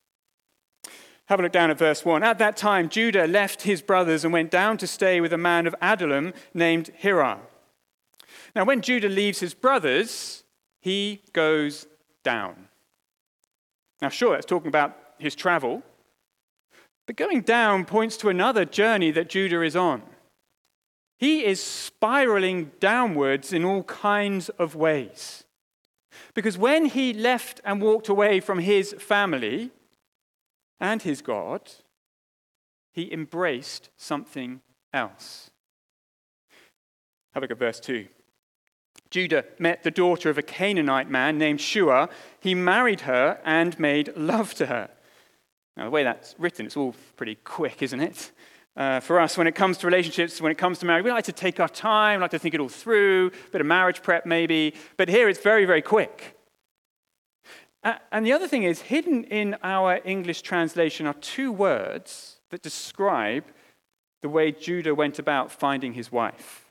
Have 1.27 1.39
a 1.39 1.43
look 1.45 1.53
down 1.53 1.71
at 1.71 1.79
verse 1.79 2.05
1. 2.05 2.23
At 2.23 2.39
that 2.39 2.57
time, 2.57 2.89
Judah 2.89 3.27
left 3.27 3.63
his 3.63 3.81
brothers 3.81 4.25
and 4.25 4.33
went 4.33 4.51
down 4.51 4.77
to 4.79 4.87
stay 4.87 5.21
with 5.21 5.33
a 5.33 5.39
man 5.39 5.67
of 5.67 5.75
Adullam 5.81 6.35
named 6.53 6.91
Hira. 6.97 7.41
Now, 8.55 8.65
when 8.65 8.83
Judah 8.83 9.09
leaves 9.09 9.41
his 9.41 9.55
brothers, 9.55 10.45
he 10.81 11.23
goes 11.33 11.87
down. 12.23 12.69
Now, 14.01 14.09
sure, 14.09 14.33
that's 14.33 14.47
talking 14.47 14.69
about 14.69 14.97
his 15.19 15.35
travel, 15.35 15.83
but 17.07 17.17
going 17.17 17.43
down 17.43 17.85
points 17.85 18.17
to 18.19 18.29
another 18.29 18.65
journey 18.65 19.11
that 19.13 19.29
Judah 19.29 19.63
is 19.63 19.77
on. 19.77 20.03
He 21.19 21.45
is 21.45 21.63
spiraling 21.63 22.73
downwards 22.81 23.53
in 23.53 23.65
all 23.65 23.85
kinds 23.85 24.49
of 24.49 24.75
ways. 24.75 25.45
Because 26.35 26.59
when 26.59 26.87
he 26.87 27.13
left 27.13 27.61
and 27.65 27.81
walked 27.81 28.09
away 28.09 28.41
from 28.41 28.59
his 28.59 28.93
family 28.99 29.71
and 30.83 31.01
his 31.01 31.23
God, 31.23 31.71
he 32.93 33.11
embraced 33.11 33.89
something 33.97 34.61
else. 34.93 35.51
Have 37.33 37.43
a 37.43 37.45
look 37.45 37.53
at 37.53 37.59
verse 37.59 37.81
2. 37.81 38.09
Judah 39.09 39.45
met 39.59 39.85
the 39.85 39.91
daughter 39.91 40.29
of 40.29 40.39
a 40.39 40.43
Canaanite 40.43 41.09
man 41.09 41.39
named 41.39 41.61
Shua. 41.61 42.09
He 42.41 42.55
married 42.55 43.03
her 43.03 43.41
and 43.45 43.79
made 43.79 44.15
love 44.17 44.55
to 44.55 44.67
her. 44.67 44.91
Now, 45.77 45.85
the 45.85 45.91
way 45.91 46.03
that's 46.03 46.35
written, 46.37 46.67
it's 46.67 46.77
all 46.77 46.95
pretty 47.17 47.37
quick, 47.37 47.81
isn't 47.81 48.01
it? 48.01 48.33
Uh, 48.77 49.01
for 49.01 49.21
us, 49.21 49.39
when 49.39 49.47
it 49.47 49.55
comes 49.55 49.79
to 49.79 49.87
relationships, 49.87 50.41
when 50.41 50.51
it 50.51 50.59
comes 50.59 50.79
to 50.81 50.87
marriage, 50.87 51.05
we 51.05 51.11
like 51.11 51.25
to 51.25 51.33
take 51.33 51.61
our 51.61 51.69
time, 51.69 52.21
like 52.21 52.31
to 52.33 52.39
think 52.39 52.55
it 52.55 52.61
all 52.61 52.69
through, 52.69 53.29
a 53.29 53.51
bit 53.51 53.61
of 53.61 53.67
marriage 53.67 54.03
prep 54.03 54.27
maybe. 54.27 54.75
But 54.97 55.09
here 55.09 55.29
it's 55.29 55.41
very, 55.41 55.65
very 55.65 55.83
quick. 55.83 56.37
And 57.85 58.25
the 58.25 58.33
other 58.33 58.47
thing 58.47 58.63
is, 58.63 58.83
hidden 58.83 59.25
in 59.25 59.57
our 59.63 60.01
English 60.05 60.43
translation 60.43 61.07
are 61.07 61.15
two 61.15 61.51
words 61.51 62.37
that 62.51 62.63
describe 62.63 63.45
the 64.21 64.29
way 64.29 64.53
Judah 64.53 64.95
went 64.95 65.19
about 65.19 65.51
finding 65.51 65.95
his 65.95 66.13
wife. 66.13 66.71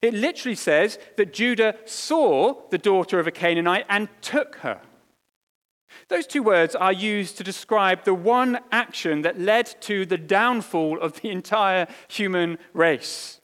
It 0.00 0.14
literally 0.14 0.54
says 0.54 0.98
that 1.16 1.32
Judah 1.32 1.74
saw 1.84 2.54
the 2.70 2.78
daughter 2.78 3.18
of 3.18 3.26
a 3.26 3.32
Canaanite 3.32 3.86
and 3.88 4.08
took 4.20 4.56
her. 4.56 4.80
Those 6.08 6.26
two 6.26 6.42
words 6.42 6.76
are 6.76 6.92
used 6.92 7.36
to 7.38 7.44
describe 7.44 8.04
the 8.04 8.14
one 8.14 8.60
action 8.70 9.22
that 9.22 9.40
led 9.40 9.74
to 9.82 10.06
the 10.06 10.18
downfall 10.18 11.00
of 11.00 11.20
the 11.20 11.30
entire 11.30 11.88
human 12.08 12.58
race. 12.74 13.40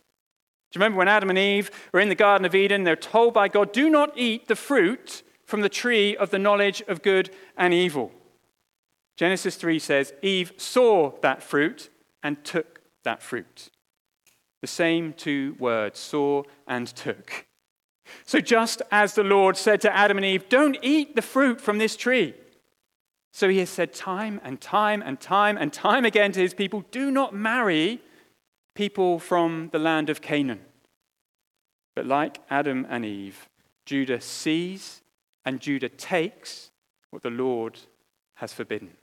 Do 0.70 0.78
you 0.78 0.80
remember 0.80 0.98
when 0.98 1.08
Adam 1.08 1.30
and 1.30 1.38
Eve 1.38 1.70
were 1.92 2.00
in 2.00 2.08
the 2.08 2.14
Garden 2.14 2.44
of 2.44 2.54
Eden? 2.54 2.84
They're 2.84 2.96
told 2.96 3.34
by 3.34 3.48
God, 3.48 3.72
do 3.72 3.88
not 3.88 4.12
eat 4.16 4.46
the 4.46 4.56
fruit 4.56 5.22
from 5.46 5.60
the 5.60 5.68
tree 5.68 6.16
of 6.16 6.30
the 6.30 6.38
knowledge 6.38 6.82
of 6.88 7.02
good 7.02 7.30
and 7.56 7.72
evil. 7.74 8.12
Genesis 9.16 9.56
3 9.56 9.78
says, 9.78 10.12
Eve 10.22 10.52
saw 10.56 11.12
that 11.20 11.42
fruit 11.42 11.90
and 12.22 12.42
took 12.44 12.80
that 13.04 13.22
fruit. 13.22 13.70
The 14.60 14.66
same 14.66 15.12
two 15.12 15.56
words, 15.58 15.98
saw 15.98 16.42
and 16.66 16.86
took. 16.86 17.46
So, 18.24 18.40
just 18.40 18.82
as 18.90 19.14
the 19.14 19.24
Lord 19.24 19.56
said 19.56 19.80
to 19.82 19.94
Adam 19.94 20.16
and 20.16 20.26
Eve, 20.26 20.48
Don't 20.48 20.76
eat 20.82 21.16
the 21.16 21.22
fruit 21.22 21.60
from 21.60 21.78
this 21.78 21.96
tree. 21.96 22.34
So, 23.32 23.48
he 23.48 23.58
has 23.58 23.70
said 23.70 23.92
time 23.92 24.40
and 24.44 24.60
time 24.60 25.02
and 25.02 25.20
time 25.20 25.56
and 25.56 25.72
time 25.72 26.04
again 26.04 26.32
to 26.32 26.40
his 26.40 26.54
people, 26.54 26.84
Do 26.90 27.10
not 27.10 27.34
marry 27.34 28.00
people 28.74 29.18
from 29.18 29.70
the 29.72 29.78
land 29.78 30.10
of 30.10 30.20
Canaan. 30.20 30.60
But 31.94 32.06
like 32.06 32.40
Adam 32.50 32.86
and 32.88 33.04
Eve, 33.04 33.48
Judah 33.86 34.20
sees 34.20 35.02
and 35.44 35.60
Judah 35.60 35.88
takes 35.88 36.70
what 37.10 37.22
the 37.22 37.30
Lord 37.30 37.78
has 38.34 38.52
forbidden. 38.52 38.96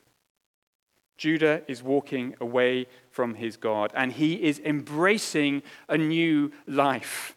Judah 1.17 1.61
is 1.67 1.83
walking 1.83 2.35
away 2.41 2.87
from 3.11 3.35
his 3.35 3.55
God, 3.55 3.91
and 3.93 4.11
he 4.11 4.43
is 4.43 4.59
embracing 4.59 5.61
a 5.87 5.97
new 5.97 6.51
life, 6.65 7.35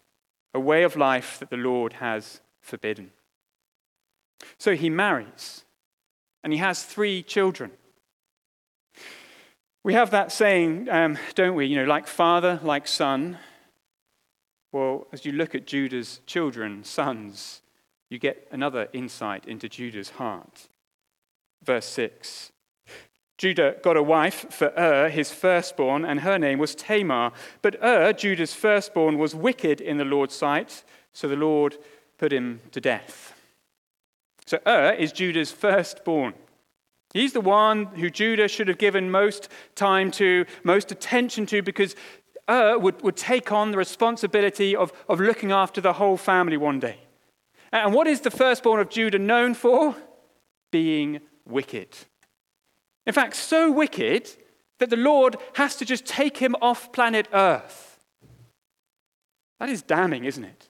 a 0.54 0.61
way 0.61 0.84
of 0.84 0.96
life 0.96 1.38
that 1.38 1.50
the 1.50 1.56
Lord 1.56 1.94
has 1.94 2.40
forbidden. 2.61 3.11
So 4.58 4.75
he 4.75 4.88
marries, 4.88 5.64
and 6.42 6.52
he 6.52 6.58
has 6.58 6.82
three 6.82 7.23
children. 7.23 7.73
We 9.82 9.92
have 9.92 10.11
that 10.12 10.32
saying, 10.32 10.88
um, 10.88 11.18
don't 11.34 11.54
we? 11.54 11.66
You 11.66 11.76
know, 11.76 11.84
like 11.84 12.06
father, 12.06 12.58
like 12.62 12.88
son. 12.88 13.38
Well, 14.73 15.06
as 15.12 15.26
you 15.26 15.32
look 15.32 15.54
at 15.54 15.66
Judah's 15.66 16.20
children, 16.26 16.84
sons, 16.84 17.61
you 18.11 18.18
get 18.18 18.46
another 18.50 18.88
insight 18.92 19.46
into 19.46 19.68
Judah's 19.68 20.11
heart. 20.11 20.68
Verse 21.62 21.87
6 21.87 22.52
Judah 23.37 23.76
got 23.82 23.96
a 23.96 24.02
wife 24.02 24.46
for 24.50 24.73
Ur, 24.78 25.08
his 25.08 25.32
firstborn, 25.32 26.04
and 26.04 26.20
her 26.20 26.38
name 26.38 26.58
was 26.58 26.75
Tamar. 26.75 27.32
But 27.62 27.82
Ur, 27.82 28.12
Judah's 28.12 28.54
firstborn, 28.54 29.18
was 29.18 29.34
wicked 29.34 29.80
in 29.80 29.99
the 29.99 30.04
Lord's 30.04 30.34
sight, 30.34 30.84
so 31.12 31.26
the 31.26 31.37
Lord 31.37 31.76
put 32.16 32.32
him 32.32 32.61
to 32.70 32.80
death. 32.80 33.34
So 34.46 34.58
Ur 34.66 34.92
is 34.92 35.11
Judah's 35.11 35.50
firstborn. 35.50 36.34
He's 37.12 37.32
the 37.32 37.40
one 37.40 37.87
who 37.87 38.08
Judah 38.11 38.49
should 38.49 38.68
have 38.68 38.78
given 38.78 39.11
most 39.11 39.49
time 39.75 40.11
to, 40.12 40.46
most 40.62 40.92
attention 40.92 41.46
to, 41.46 41.61
because 41.62 41.96
Ur 42.49 42.78
would, 42.78 43.02
would 43.02 43.16
take 43.16 43.50
on 43.50 43.73
the 43.73 43.78
responsibility 43.78 44.76
of, 44.76 44.92
of 45.08 45.18
looking 45.18 45.50
after 45.50 45.80
the 45.80 45.94
whole 45.94 46.16
family 46.16 46.56
one 46.56 46.78
day. 46.78 46.99
And 47.75 47.93
what 47.93 48.07
is 48.07 48.21
the 48.21 48.31
firstborn 48.31 48.81
of 48.81 48.88
Judah 48.88 49.19
known 49.19 49.52
for? 49.52 49.97
Being 50.71 51.21
wicked. 51.45 51.88
In 53.04 53.12
fact, 53.12 53.35
so 53.35 53.71
wicked 53.71 54.31
that 54.78 54.90
the 54.90 54.97
Lord 54.97 55.37
has 55.54 55.75
to 55.76 55.85
just 55.85 56.07
take 56.07 56.37
him 56.37 56.54
off 56.62 56.93
planet 56.93 57.26
Earth. 57.33 57.99
That 59.59 59.69
is 59.69 59.83
damning, 59.83 60.25
isn't 60.25 60.45
it? 60.45 60.69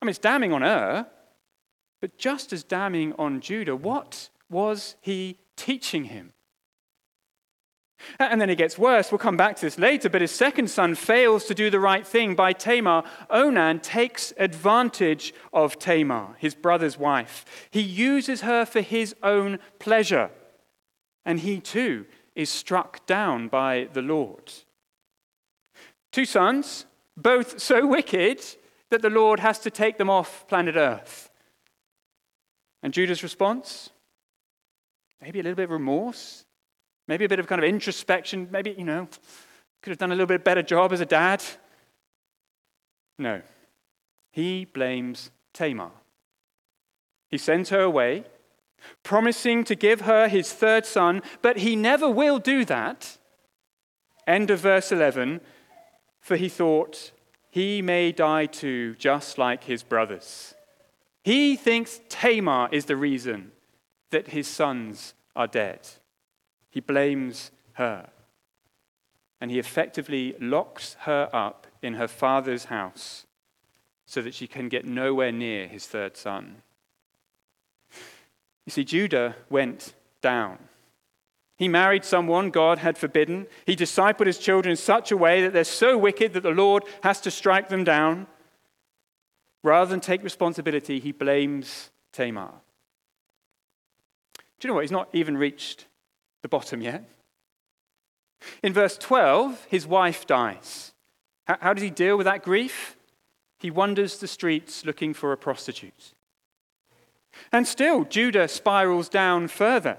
I 0.00 0.04
mean, 0.04 0.10
it's 0.10 0.18
damning 0.18 0.52
on 0.52 0.64
Ur, 0.64 1.06
but 2.00 2.18
just 2.18 2.52
as 2.52 2.64
damning 2.64 3.12
on 3.18 3.40
Judah. 3.40 3.76
What 3.76 4.28
was 4.50 4.96
he 5.00 5.38
teaching 5.56 6.04
him? 6.06 6.32
And 8.18 8.40
then 8.40 8.50
it 8.50 8.56
gets 8.56 8.78
worse. 8.78 9.10
We'll 9.10 9.18
come 9.18 9.36
back 9.36 9.56
to 9.56 9.66
this 9.66 9.78
later, 9.78 10.08
but 10.08 10.20
his 10.20 10.30
second 10.30 10.68
son 10.68 10.94
fails 10.94 11.44
to 11.46 11.54
do 11.54 11.70
the 11.70 11.80
right 11.80 12.06
thing 12.06 12.34
by 12.34 12.52
Tamar. 12.52 13.04
Onan 13.30 13.80
takes 13.80 14.32
advantage 14.36 15.34
of 15.52 15.78
Tamar, 15.78 16.36
his 16.38 16.54
brother's 16.54 16.98
wife. 16.98 17.44
He 17.70 17.80
uses 17.80 18.42
her 18.42 18.64
for 18.64 18.80
his 18.80 19.14
own 19.22 19.58
pleasure 19.78 20.30
and 21.24 21.40
he 21.40 21.60
too 21.60 22.06
is 22.34 22.50
struck 22.50 23.04
down 23.06 23.48
by 23.48 23.88
the 23.92 24.02
Lord. 24.02 24.52
Two 26.10 26.24
sons, 26.24 26.86
both 27.16 27.60
so 27.60 27.86
wicked 27.86 28.42
that 28.90 29.02
the 29.02 29.10
Lord 29.10 29.40
has 29.40 29.58
to 29.60 29.70
take 29.70 29.98
them 29.98 30.10
off 30.10 30.46
planet 30.48 30.76
Earth. 30.76 31.30
And 32.82 32.92
Judah's 32.92 33.22
response? 33.22 33.90
Maybe 35.20 35.40
a 35.40 35.42
little 35.42 35.56
bit 35.56 35.64
of 35.64 35.70
remorse, 35.70 36.44
maybe 37.08 37.24
a 37.24 37.28
bit 37.28 37.38
of 37.38 37.46
kind 37.46 37.62
of 37.62 37.68
introspection, 37.68 38.48
maybe, 38.50 38.74
you 38.76 38.84
know, 38.84 39.08
could 39.82 39.90
have 39.90 39.98
done 39.98 40.12
a 40.12 40.14
little 40.14 40.26
bit 40.26 40.44
better 40.44 40.62
job 40.62 40.92
as 40.92 41.00
a 41.00 41.06
dad. 41.06 41.42
No. 43.18 43.42
He 44.30 44.64
blames 44.64 45.30
Tamar. 45.52 45.90
He 47.28 47.38
sends 47.38 47.70
her 47.70 47.80
away 47.80 48.24
promising 49.02 49.64
to 49.64 49.74
give 49.74 50.02
her 50.02 50.28
his 50.28 50.52
third 50.52 50.86
son, 50.86 51.22
but 51.40 51.58
he 51.58 51.76
never 51.76 52.08
will 52.08 52.38
do 52.38 52.64
that. 52.64 53.18
End 54.26 54.50
of 54.50 54.60
verse 54.60 54.92
11. 54.92 55.40
For 56.20 56.36
he 56.36 56.48
thought, 56.48 57.12
he 57.50 57.82
may 57.82 58.12
die 58.12 58.46
too, 58.46 58.94
just 58.96 59.38
like 59.38 59.64
his 59.64 59.82
brothers. 59.82 60.54
He 61.24 61.56
thinks 61.56 62.00
Tamar 62.08 62.68
is 62.72 62.86
the 62.86 62.96
reason 62.96 63.52
that 64.10 64.28
his 64.28 64.46
sons 64.46 65.14
are 65.34 65.46
dead. 65.46 65.88
He 66.72 66.80
blames 66.80 67.52
her. 67.74 68.08
And 69.40 69.50
he 69.50 69.58
effectively 69.58 70.34
locks 70.40 70.96
her 71.00 71.28
up 71.32 71.66
in 71.82 71.94
her 71.94 72.08
father's 72.08 72.64
house 72.66 73.26
so 74.06 74.22
that 74.22 74.34
she 74.34 74.46
can 74.46 74.68
get 74.68 74.86
nowhere 74.86 75.30
near 75.30 75.68
his 75.68 75.86
third 75.86 76.16
son. 76.16 76.62
You 78.64 78.70
see, 78.70 78.84
Judah 78.84 79.36
went 79.50 79.92
down. 80.22 80.58
He 81.58 81.68
married 81.68 82.04
someone 82.04 82.50
God 82.50 82.78
had 82.78 82.96
forbidden. 82.96 83.46
He 83.66 83.76
discipled 83.76 84.26
his 84.26 84.38
children 84.38 84.70
in 84.70 84.76
such 84.76 85.12
a 85.12 85.16
way 85.16 85.42
that 85.42 85.52
they're 85.52 85.64
so 85.64 85.98
wicked 85.98 86.32
that 86.32 86.42
the 86.42 86.50
Lord 86.50 86.84
has 87.02 87.20
to 87.20 87.30
strike 87.30 87.68
them 87.68 87.84
down. 87.84 88.26
Rather 89.62 89.90
than 89.90 90.00
take 90.00 90.24
responsibility, 90.24 91.00
he 91.00 91.12
blames 91.12 91.90
Tamar. 92.12 92.52
Do 94.58 94.66
you 94.66 94.68
know 94.68 94.74
what? 94.74 94.84
He's 94.84 94.90
not 94.90 95.08
even 95.12 95.36
reached 95.36 95.86
the 96.42 96.48
bottom 96.48 96.82
yet. 96.82 97.04
In 98.62 98.72
verse 98.72 98.98
12, 98.98 99.66
his 99.70 99.86
wife 99.86 100.26
dies. 100.26 100.92
How, 101.46 101.72
does 101.72 101.82
he 101.82 101.90
deal 101.90 102.16
with 102.16 102.26
that 102.26 102.42
grief? 102.42 102.96
He 103.58 103.70
wanders 103.70 104.18
the 104.18 104.26
streets 104.26 104.84
looking 104.84 105.14
for 105.14 105.32
a 105.32 105.36
prostitute. 105.36 106.14
And 107.50 107.66
still, 107.66 108.04
Judah 108.04 108.48
spirals 108.48 109.08
down 109.08 109.48
further. 109.48 109.98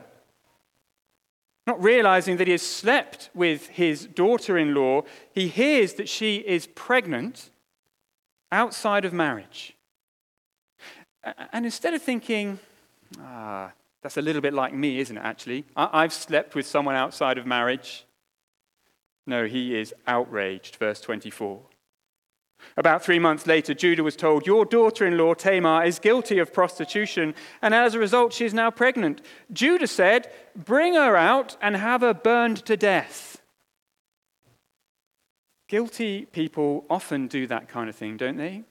Not 1.65 1.81
realizing 1.81 2.37
that 2.37 2.47
he 2.47 2.51
has 2.51 2.61
slept 2.61 3.29
with 3.33 3.67
his 3.69 4.05
daughter 4.05 4.57
in 4.57 4.73
law, 4.73 5.03
he 5.33 5.47
hears 5.47 5.93
that 5.93 6.09
she 6.09 6.37
is 6.37 6.67
pregnant 6.67 7.49
outside 8.51 9.05
of 9.05 9.13
marriage. 9.13 9.75
And 11.53 11.65
instead 11.65 11.93
of 11.93 12.01
thinking, 12.01 12.59
ah, 13.19 13.71
that's 14.03 14.17
a 14.17 14.21
little 14.21 14.41
bit 14.41 14.53
like 14.53 14.73
me, 14.73 14.99
isn't 14.99 15.17
it, 15.17 15.23
actually? 15.23 15.65
I've 15.75 16.13
slept 16.13 16.55
with 16.55 16.67
someone 16.67 16.95
outside 16.95 17.37
of 17.37 17.45
marriage. 17.45 18.05
No, 19.25 19.45
he 19.45 19.75
is 19.75 19.93
outraged, 20.05 20.75
verse 20.75 20.99
24. 20.99 21.61
About 22.75 23.03
three 23.03 23.19
months 23.19 23.47
later, 23.47 23.73
Judah 23.73 24.03
was 24.03 24.15
told, 24.15 24.45
Your 24.45 24.65
daughter 24.65 25.05
in 25.05 25.17
law, 25.17 25.33
Tamar, 25.33 25.85
is 25.85 25.99
guilty 25.99 26.39
of 26.39 26.53
prostitution, 26.53 27.33
and 27.61 27.73
as 27.73 27.93
a 27.93 27.99
result, 27.99 28.33
she 28.33 28.45
is 28.45 28.53
now 28.53 28.71
pregnant. 28.71 29.21
Judah 29.51 29.87
said, 29.87 30.29
Bring 30.55 30.95
her 30.95 31.15
out 31.15 31.55
and 31.61 31.75
have 31.75 32.01
her 32.01 32.13
burned 32.13 32.65
to 32.65 32.75
death. 32.75 33.41
Guilty 35.69 36.25
people 36.25 36.85
often 36.89 37.27
do 37.27 37.47
that 37.47 37.69
kind 37.69 37.89
of 37.89 37.95
thing, 37.95 38.17
don't 38.17 38.37
they? 38.37 38.63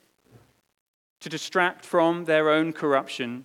To 1.20 1.28
distract 1.28 1.84
from 1.84 2.26
their 2.26 2.50
own 2.50 2.72
corruption, 2.72 3.44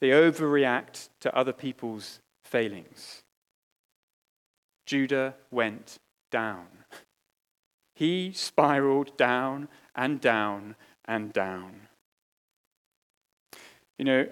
they 0.00 0.08
overreact 0.08 1.08
to 1.20 1.34
other 1.36 1.52
people's 1.52 2.20
failings. 2.44 3.22
Judah 4.86 5.34
went 5.50 5.98
down. 6.30 6.66
He 7.94 8.32
spiraled 8.32 9.16
down 9.16 9.68
and 9.94 10.20
down 10.20 10.74
and 11.04 11.32
down. 11.32 11.88
You 13.98 14.04
know, 14.06 14.26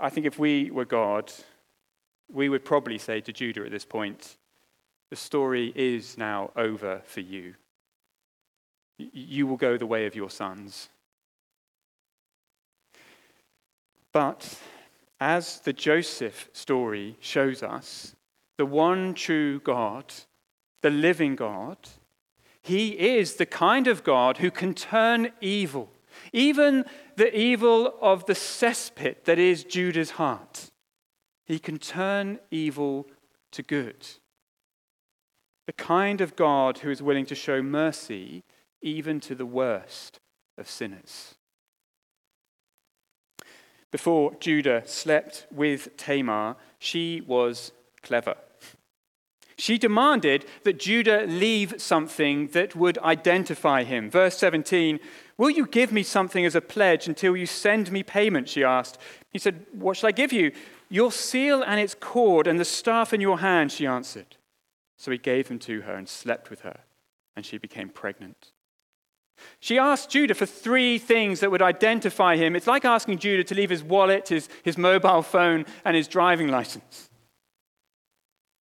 I 0.00 0.10
think 0.10 0.26
if 0.26 0.38
we 0.38 0.70
were 0.72 0.84
God, 0.84 1.32
we 2.32 2.48
would 2.48 2.64
probably 2.64 2.98
say 2.98 3.20
to 3.20 3.32
Judah 3.32 3.64
at 3.64 3.70
this 3.70 3.84
point, 3.84 4.36
the 5.10 5.16
story 5.16 5.72
is 5.76 6.18
now 6.18 6.50
over 6.56 7.00
for 7.04 7.20
you. 7.20 7.54
You 8.98 9.46
will 9.46 9.56
go 9.56 9.76
the 9.76 9.86
way 9.86 10.06
of 10.06 10.16
your 10.16 10.30
sons. 10.30 10.88
But 14.12 14.58
as 15.20 15.60
the 15.60 15.72
Joseph 15.72 16.48
story 16.52 17.16
shows 17.20 17.62
us, 17.62 18.14
the 18.58 18.66
one 18.66 19.14
true 19.14 19.60
God, 19.60 20.12
the 20.82 20.90
living 20.90 21.36
God, 21.36 21.78
he 22.62 22.88
is 22.98 23.34
the 23.34 23.46
kind 23.46 23.86
of 23.86 24.02
God 24.02 24.38
who 24.38 24.50
can 24.50 24.74
turn 24.74 25.30
evil, 25.40 25.92
even 26.32 26.84
the 27.14 27.32
evil 27.38 27.94
of 28.00 28.26
the 28.26 28.32
cesspit 28.32 29.24
that 29.24 29.38
is 29.38 29.62
Judah's 29.62 30.12
heart. 30.12 30.70
He 31.44 31.60
can 31.60 31.78
turn 31.78 32.40
evil 32.50 33.06
to 33.52 33.62
good. 33.62 34.04
The 35.66 35.72
kind 35.72 36.20
of 36.20 36.34
God 36.34 36.78
who 36.78 36.90
is 36.90 37.00
willing 37.00 37.26
to 37.26 37.36
show 37.36 37.62
mercy 37.62 38.42
even 38.82 39.20
to 39.20 39.36
the 39.36 39.46
worst 39.46 40.18
of 40.58 40.68
sinners. 40.68 41.35
Before 43.92 44.34
Judah 44.40 44.82
slept 44.84 45.46
with 45.50 45.96
Tamar, 45.96 46.56
she 46.78 47.22
was 47.26 47.72
clever. 48.02 48.36
She 49.58 49.78
demanded 49.78 50.44
that 50.64 50.78
Judah 50.78 51.24
leave 51.26 51.80
something 51.80 52.48
that 52.48 52.76
would 52.76 52.98
identify 52.98 53.84
him. 53.84 54.10
Verse 54.10 54.36
17 54.36 55.00
Will 55.38 55.50
you 55.50 55.66
give 55.66 55.92
me 55.92 56.02
something 56.02 56.46
as 56.46 56.54
a 56.54 56.60
pledge 56.60 57.06
until 57.06 57.36
you 57.36 57.46
send 57.46 57.92
me 57.92 58.02
payment? 58.02 58.48
She 58.48 58.64
asked. 58.64 58.98
He 59.30 59.38
said, 59.38 59.66
What 59.72 59.96
shall 59.96 60.08
I 60.08 60.12
give 60.12 60.32
you? 60.32 60.52
Your 60.88 61.12
seal 61.12 61.62
and 61.62 61.80
its 61.80 61.94
cord 61.94 62.46
and 62.46 62.60
the 62.60 62.64
staff 62.64 63.12
in 63.12 63.20
your 63.20 63.40
hand, 63.40 63.72
she 63.72 63.86
answered. 63.86 64.36
So 64.96 65.10
he 65.10 65.18
gave 65.18 65.48
them 65.48 65.58
to 65.60 65.82
her 65.82 65.94
and 65.94 66.08
slept 66.08 66.48
with 66.48 66.60
her, 66.60 66.80
and 67.34 67.44
she 67.44 67.58
became 67.58 67.90
pregnant. 67.90 68.52
She 69.60 69.78
asked 69.78 70.10
Judah 70.10 70.34
for 70.34 70.46
three 70.46 70.98
things 70.98 71.40
that 71.40 71.50
would 71.50 71.62
identify 71.62 72.36
him. 72.36 72.56
It's 72.56 72.66
like 72.66 72.84
asking 72.84 73.18
Judah 73.18 73.44
to 73.44 73.54
leave 73.54 73.70
his 73.70 73.82
wallet, 73.82 74.28
his, 74.28 74.48
his 74.62 74.78
mobile 74.78 75.22
phone, 75.22 75.64
and 75.84 75.96
his 75.96 76.08
driving 76.08 76.48
license. 76.48 77.10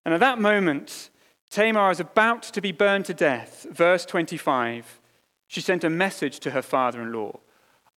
And 0.03 0.13
at 0.13 0.19
that 0.19 0.39
moment, 0.39 1.09
Tamar 1.49 1.91
is 1.91 1.99
about 1.99 2.43
to 2.43 2.61
be 2.61 2.71
burned 2.71 3.05
to 3.05 3.13
death. 3.13 3.65
Verse 3.71 4.05
25. 4.05 4.99
She 5.47 5.61
sent 5.61 5.83
a 5.83 5.89
message 5.89 6.39
to 6.39 6.51
her 6.51 6.61
father 6.61 7.01
in 7.01 7.13
law 7.13 7.39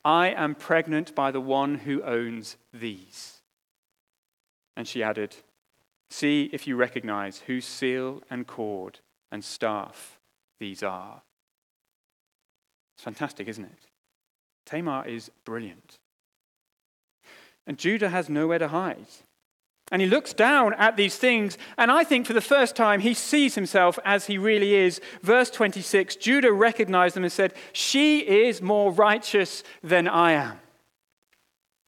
I 0.06 0.30
am 0.30 0.56
pregnant 0.56 1.14
by 1.16 1.32
the 1.32 1.42
one 1.42 1.80
who 1.80 2.02
owns 2.04 2.56
these. 2.74 3.42
And 4.76 4.88
she 4.88 5.04
added, 5.04 5.36
See 6.10 6.50
if 6.54 6.66
you 6.66 6.78
recognize 6.78 7.40
whose 7.40 7.66
seal 7.66 8.24
and 8.30 8.48
cord 8.48 9.00
and 9.32 9.44
staff 9.44 10.20
these 10.60 10.82
are. 10.82 11.24
It's 12.98 13.04
fantastic, 13.04 13.48
isn't 13.48 13.64
it? 13.64 13.88
Tamar 14.66 15.08
is 15.08 15.30
brilliant. 15.46 16.00
And 17.68 17.78
Judah 17.78 18.10
has 18.10 18.28
nowhere 18.28 18.58
to 18.58 18.70
hide. 18.70 19.06
And 19.92 20.02
he 20.02 20.08
looks 20.08 20.34
down 20.34 20.74
at 20.74 20.98
these 20.98 21.16
things, 21.16 21.58
and 21.78 21.92
I 21.92 22.04
think 22.04 22.26
for 22.26 22.34
the 22.34 22.42
first 22.42 22.76
time 22.76 23.02
he 23.02 23.14
sees 23.14 23.54
himself 23.54 24.00
as 24.04 24.26
he 24.26 24.40
really 24.40 24.74
is. 24.74 25.00
Verse 25.22 25.52
26 25.52 26.16
Judah 26.16 26.52
recognized 26.52 27.16
them 27.16 27.24
and 27.24 27.32
said, 27.32 27.54
She 27.72 28.20
is 28.20 28.62
more 28.62 28.92
righteous 28.92 29.64
than 29.84 30.08
I 30.08 30.32
am. 30.32 30.60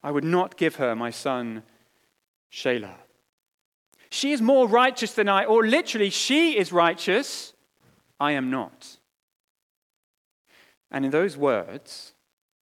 I 0.04 0.12
would 0.12 0.24
not 0.24 0.58
give 0.58 0.76
her 0.76 0.95
my 0.95 1.10
son, 1.10 1.63
Shelah. 2.54 2.95
She 4.12 4.32
is 4.32 4.41
more 4.41 4.67
righteous 4.67 5.13
than 5.13 5.28
I, 5.28 5.43
or 5.43 5.65
literally, 5.65 6.12
she 6.12 6.56
is 6.58 6.72
righteous, 6.72 7.54
I 8.19 8.34
am 8.34 8.52
not. 8.52 8.98
And 10.91 11.06
in 11.06 11.12
those 11.12 11.38
words, 11.38 12.13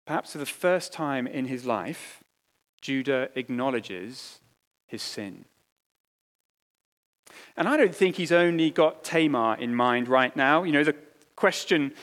perhaps 0.06 0.34
for 0.34 0.38
the 0.38 0.46
first 0.46 0.92
time 0.92 1.28
in 1.28 1.46
his 1.46 1.66
life, 1.66 2.24
Judah 2.82 3.30
acknowledges 3.36 4.40
his 4.86 5.02
sin. 5.02 5.46
And 7.56 7.68
I 7.68 7.78
don't 7.78 7.96
think 7.96 8.16
he's 8.16 8.32
only 8.32 8.70
got 8.70 9.04
Tamar 9.04 9.56
in 9.56 9.76
mind 9.76 10.08
right 10.08 10.36
now. 10.36 10.64
You 10.64 10.72
know, 10.72 10.84
the 10.84 10.96
question 11.36 11.94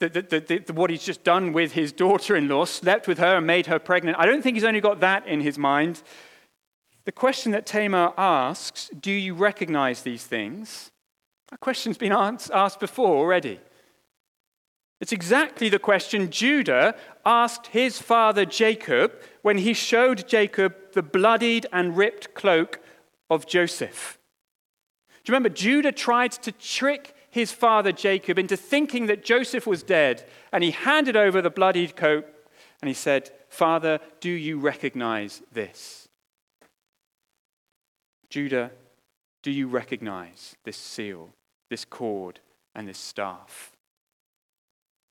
that, 0.00 0.12
that, 0.12 0.30
that, 0.30 0.48
that 0.48 0.70
what 0.72 0.90
he's 0.90 1.04
just 1.04 1.24
done 1.24 1.52
with 1.52 1.72
his 1.72 1.92
daughter 1.92 2.36
in 2.36 2.48
law, 2.48 2.64
slept 2.64 3.06
with 3.06 3.18
her 3.18 3.36
and 3.36 3.46
made 3.46 3.66
her 3.66 3.78
pregnant, 3.78 4.18
I 4.18 4.26
don't 4.26 4.42
think 4.42 4.56
he's 4.56 4.64
only 4.64 4.80
got 4.80 5.00
that 5.00 5.26
in 5.26 5.40
his 5.40 5.56
mind. 5.56 6.02
The 7.04 7.12
question 7.12 7.52
that 7.52 7.66
Tamar 7.66 8.12
asks, 8.16 8.88
do 8.88 9.12
you 9.12 9.34
recognize 9.34 10.02
these 10.02 10.24
things? 10.24 10.90
That 11.50 11.60
question's 11.60 11.98
been 11.98 12.12
asked 12.12 12.80
before 12.80 13.16
already. 13.16 13.60
It's 15.00 15.12
exactly 15.12 15.68
the 15.68 15.78
question 15.78 16.30
Judah 16.30 16.94
asked 17.26 17.68
his 17.68 17.98
father 17.98 18.44
Jacob 18.44 19.20
when 19.42 19.58
he 19.58 19.74
showed 19.74 20.26
Jacob 20.28 20.74
the 20.92 21.02
bloodied 21.02 21.66
and 21.72 21.96
ripped 21.96 22.34
cloak 22.34 22.80
of 23.28 23.46
Joseph. 23.46 24.18
Do 25.24 25.30
you 25.30 25.34
remember? 25.34 25.48
Judah 25.48 25.92
tried 25.92 26.32
to 26.32 26.52
trick 26.52 27.14
his 27.30 27.50
father 27.50 27.92
Jacob 27.92 28.38
into 28.38 28.56
thinking 28.56 29.06
that 29.06 29.24
Joseph 29.24 29.66
was 29.66 29.82
dead, 29.82 30.24
and 30.52 30.62
he 30.62 30.70
handed 30.70 31.16
over 31.16 31.42
the 31.42 31.50
bloodied 31.50 31.96
coat 31.96 32.26
and 32.84 32.88
he 32.88 32.94
said, 32.94 33.30
Father, 33.48 33.98
do 34.20 34.28
you 34.28 34.58
recognize 34.58 35.42
this? 35.50 36.06
Judah, 38.28 38.72
do 39.42 39.50
you 39.50 39.68
recognize 39.68 40.54
this 40.64 40.76
seal, 40.76 41.30
this 41.70 41.86
cord, 41.86 42.40
and 42.74 42.86
this 42.86 42.98
staff? 42.98 43.73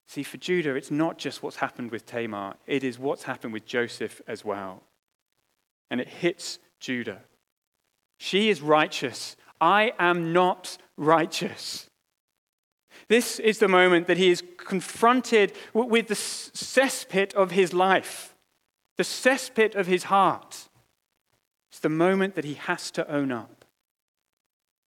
See, 0.09 0.23
for 0.23 0.37
Judah, 0.37 0.73
it's 0.73 0.89
not 0.89 1.19
just 1.19 1.43
what's 1.43 1.57
happened 1.57 1.91
with 1.91 2.07
Tamar, 2.07 2.55
it 2.65 2.83
is 2.83 2.97
what's 2.97 3.23
happened 3.23 3.53
with 3.53 3.67
Joseph 3.67 4.23
as 4.27 4.43
well. 4.43 4.81
And 5.91 6.01
it 6.01 6.07
hits 6.07 6.57
Judah. 6.79 7.19
She 8.17 8.49
is 8.49 8.59
righteous. 8.59 9.35
I 9.61 9.93
am 9.99 10.33
not 10.33 10.79
righteous. 10.97 11.91
This 13.07 13.37
is 13.37 13.59
the 13.59 13.67
moment 13.67 14.07
that 14.07 14.17
he 14.17 14.31
is 14.31 14.41
confronted 14.57 15.53
with 15.75 16.07
the 16.07 16.15
cesspit 16.15 17.35
of 17.35 17.51
his 17.51 17.71
life, 17.71 18.35
the 18.97 19.03
cesspit 19.03 19.75
of 19.75 19.85
his 19.85 20.05
heart. 20.05 20.69
It's 21.69 21.81
the 21.81 21.87
moment 21.87 22.33
that 22.33 22.45
he 22.45 22.55
has 22.55 22.89
to 22.91 23.07
own 23.07 23.31
up. 23.31 23.63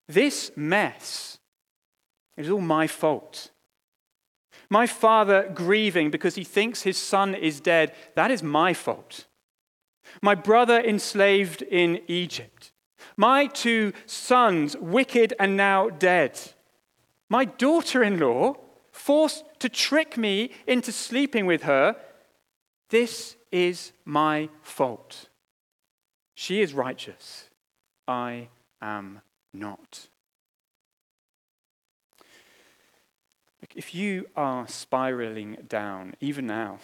This 0.09 0.51
mess 0.57 1.39
is 2.37 2.51
all 2.51 2.61
my 2.61 2.89
fault. 2.89 3.52
My 4.73 4.87
father 4.87 5.51
grieving 5.55 6.11
because 6.11 6.35
he 6.35 6.45
thinks 6.45 6.81
his 6.81 6.97
son 6.97 7.35
is 7.35 7.61
dead, 7.61 7.93
that 8.15 8.31
is 8.31 8.43
my 8.43 8.73
fault. 8.73 9.27
My 10.23 10.35
brother 10.35 10.81
enslaved 10.81 11.61
in 11.61 12.01
Egypt. 12.09 12.73
My 13.15 13.49
two 13.49 13.93
sons, 14.07 14.75
wicked 14.79 15.35
and 15.39 15.59
now 15.59 15.91
dead. 15.91 16.41
My 17.29 17.45
daughter 17.45 18.03
in 18.03 18.19
law, 18.19 18.57
forced 18.93 19.45
to 19.59 19.69
trick 19.69 20.17
me 20.17 20.53
into 20.67 20.91
sleeping 20.91 21.45
with 21.45 21.65
her. 21.65 21.95
This 22.89 23.37
is 23.51 23.93
my 24.07 24.49
fault. 24.63 25.29
She 26.35 26.63
is 26.63 26.73
righteous. 26.73 27.51
I 28.09 28.49
am 28.81 29.21
not. 29.53 30.09
If 33.75 33.95
you 33.95 34.27
are 34.37 34.69
spiraling 34.69 35.57
down, 35.69 36.15
even 36.21 36.47
now, 36.47 36.79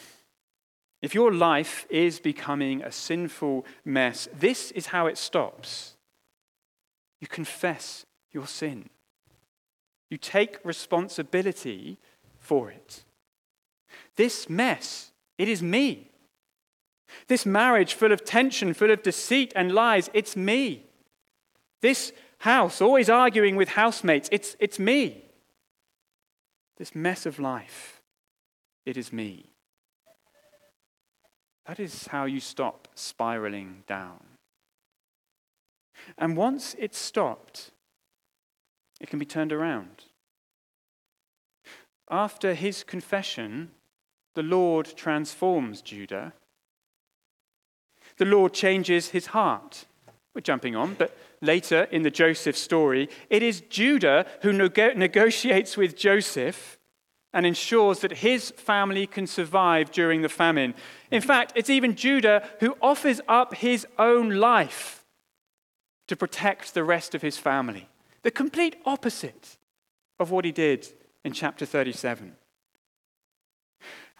if 1.00 1.14
your 1.14 1.32
life 1.32 1.86
is 1.90 2.18
becoming 2.18 2.82
a 2.82 2.90
sinful 2.90 3.64
mess, 3.84 4.28
this 4.36 4.70
is 4.72 4.86
how 4.86 5.06
it 5.06 5.16
stops. 5.16 5.96
You 7.20 7.28
confess 7.28 8.04
your 8.32 8.46
sin. 8.46 8.88
You 10.10 10.16
take 10.16 10.58
responsibility 10.64 11.98
for 12.38 12.70
it. 12.70 13.04
This 14.16 14.48
mess, 14.48 15.12
it 15.36 15.48
is 15.48 15.62
me. 15.62 16.10
This 17.28 17.46
marriage 17.46 17.94
full 17.94 18.12
of 18.12 18.24
tension, 18.24 18.74
full 18.74 18.90
of 18.90 19.02
deceit 19.02 19.52
and 19.54 19.72
lies, 19.72 20.10
it's 20.12 20.36
me. 20.36 20.84
This 21.80 22.12
house, 22.38 22.80
always 22.80 23.08
arguing 23.08 23.56
with 23.56 23.70
housemates, 23.70 24.28
it's, 24.32 24.56
it's 24.58 24.78
me. 24.78 25.24
This 26.78 26.94
mess 26.94 27.26
of 27.26 27.40
life, 27.40 28.00
it 28.86 28.96
is 28.96 29.12
me. 29.12 29.50
That 31.66 31.80
is 31.80 32.06
how 32.06 32.24
you 32.24 32.40
stop 32.40 32.88
spiraling 32.94 33.82
down. 33.86 34.20
And 36.16 36.36
once 36.36 36.76
it's 36.78 36.96
stopped, 36.96 37.72
it 39.00 39.10
can 39.10 39.18
be 39.18 39.26
turned 39.26 39.52
around. 39.52 40.04
After 42.08 42.54
his 42.54 42.84
confession, 42.84 43.72
the 44.34 44.42
Lord 44.42 44.86
transforms 44.96 45.82
Judah. 45.82 46.32
The 48.16 48.24
Lord 48.24 48.54
changes 48.54 49.08
his 49.08 49.26
heart. 49.26 49.84
We're 50.34 50.42
jumping 50.42 50.76
on, 50.76 50.94
but 50.94 51.16
later 51.40 51.84
in 51.90 52.02
the 52.02 52.10
Joseph 52.10 52.56
story, 52.56 53.08
it 53.30 53.42
is 53.42 53.62
Judah 53.62 54.26
who 54.42 54.52
nego- 54.52 54.94
negotiates 54.94 55.76
with 55.76 55.96
Joseph 55.96 56.78
and 57.32 57.44
ensures 57.44 58.00
that 58.00 58.18
his 58.18 58.50
family 58.52 59.06
can 59.06 59.26
survive 59.26 59.90
during 59.90 60.22
the 60.22 60.28
famine. 60.28 60.74
In 61.10 61.20
fact, 61.20 61.52
it's 61.54 61.70
even 61.70 61.94
Judah 61.94 62.48
who 62.60 62.76
offers 62.80 63.20
up 63.28 63.54
his 63.54 63.86
own 63.98 64.30
life 64.30 65.04
to 66.06 66.16
protect 66.16 66.74
the 66.74 66.84
rest 66.84 67.14
of 67.14 67.22
his 67.22 67.36
family. 67.36 67.88
The 68.22 68.30
complete 68.30 68.76
opposite 68.84 69.58
of 70.18 70.30
what 70.30 70.44
he 70.44 70.52
did 70.52 70.88
in 71.24 71.32
chapter 71.32 71.66
37. 71.66 72.34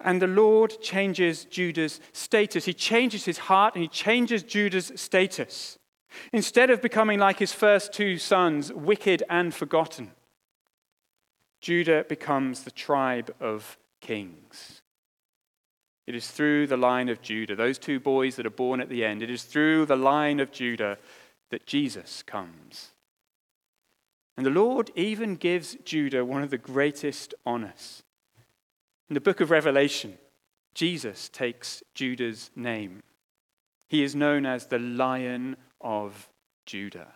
And 0.01 0.23
the 0.23 0.29
Lord 0.29 0.81
changes 0.81 1.45
Judah's 1.45 2.01
status. 2.13 2.67
He 2.67 2.75
changes 2.75 3.25
his 3.25 3.39
heart 3.39 3.75
and 3.75 3.83
he 3.83 3.89
changes 3.89 4.43
Judah's 4.43 4.93
status. 4.95 5.78
Instead 6.33 6.71
of 6.71 6.83
becoming 6.83 7.19
like 7.19 7.39
his 7.39 7.53
first 7.53 7.93
two 7.93 8.19
sons, 8.19 8.73
wicked 8.73 9.23
and 9.29 9.55
forgotten, 9.55 10.13
Judah 11.61 12.05
becomes 12.09 12.63
the 12.63 12.71
tribe 12.71 13.35
of 13.41 13.79
kings. 14.01 14.81
It 16.07 16.15
is 16.15 16.31
through 16.31 16.69
the 16.69 16.77
line 16.77 17.09
of 17.09 17.21
Judah, 17.21 17.55
those 17.55 17.79
two 17.79 18.01
boys 18.01 18.37
that 18.37 18.47
are 18.47 18.51
born 18.51 18.81
at 18.81 18.89
the 18.89 19.05
end, 19.05 19.23
it 19.23 19.31
is 19.31 19.43
through 19.43 19.87
the 19.87 19.97
line 19.97 20.41
of 20.41 20.53
Judah 20.53 20.97
that 21.51 21.67
Jesus 21.67 22.23
comes. 22.23 22.93
And 24.37 24.47
the 24.47 24.51
Lord 24.51 24.91
even 24.95 25.35
gives 25.35 25.77
Judah 25.85 26.25
one 26.25 26.43
of 26.43 26.51
the 26.51 26.59
greatest 26.59 27.35
honors. 27.45 28.05
In 29.11 29.15
the 29.15 29.21
book 29.21 29.41
of 29.41 29.51
Revelation, 29.51 30.17
Jesus 30.75 31.29
takes 31.29 31.83
Judah's 31.95 32.51
name. 32.55 33.03
He 33.89 34.03
is 34.03 34.15
known 34.15 34.47
as 34.47 34.67
the 34.67 34.79
Lion 34.79 35.57
of 35.81 36.29
Judah. 36.67 37.15